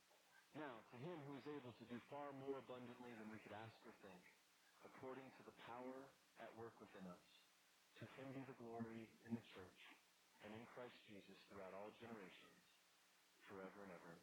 Now, 0.55 0.79
to 0.91 0.97
him 1.03 1.19
who 1.27 1.35
is 1.39 1.47
able 1.47 1.75
to 1.75 1.85
do 1.91 1.99
far 2.11 2.31
more 2.43 2.59
abundantly 2.59 3.11
than 3.19 3.27
we 3.31 3.39
could 3.43 3.55
ask 3.55 3.75
or 3.83 3.95
think, 4.03 4.23
according 4.87 5.27
to 5.39 5.41
the 5.43 5.55
power 5.67 6.07
at 6.39 6.51
work 6.55 6.75
within 6.79 7.07
us, 7.11 7.27
to 7.99 8.07
him 8.17 8.31
be 8.31 8.43
the 8.47 8.57
glory 8.59 9.07
in 9.27 9.31
the 9.35 9.45
church 9.51 9.83
and 10.43 10.51
in 10.55 10.63
Christ 10.73 10.97
Jesus 11.07 11.37
throughout 11.47 11.75
all 11.75 11.93
generations, 12.01 12.59
forever 13.45 13.83
and 13.83 13.91
ever. 13.91 14.15